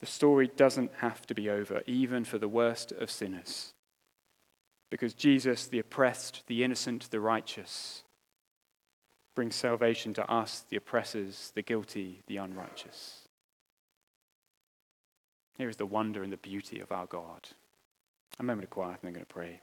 the 0.00 0.06
story 0.06 0.50
doesn't 0.54 0.90
have 0.98 1.26
to 1.28 1.34
be 1.34 1.48
over, 1.48 1.82
even 1.86 2.26
for 2.26 2.36
the 2.36 2.46
worst 2.46 2.92
of 2.92 3.10
sinners. 3.10 3.72
Because 4.90 5.14
Jesus, 5.14 5.66
the 5.66 5.78
oppressed, 5.78 6.44
the 6.46 6.62
innocent, 6.62 7.10
the 7.10 7.20
righteous, 7.20 8.04
brings 9.34 9.54
salvation 9.54 10.14
to 10.14 10.30
us, 10.30 10.64
the 10.68 10.76
oppressors, 10.76 11.52
the 11.54 11.62
guilty, 11.62 12.22
the 12.26 12.36
unrighteous. 12.38 13.28
Here 15.58 15.68
is 15.68 15.76
the 15.76 15.86
wonder 15.86 16.22
and 16.22 16.32
the 16.32 16.38
beauty 16.38 16.80
of 16.80 16.92
our 16.92 17.06
God. 17.06 17.48
A 18.38 18.42
moment 18.42 18.64
of 18.64 18.70
quiet, 18.70 18.98
and 19.02 19.08
I'm 19.08 19.14
going 19.14 19.26
to 19.26 19.32
pray. 19.32 19.60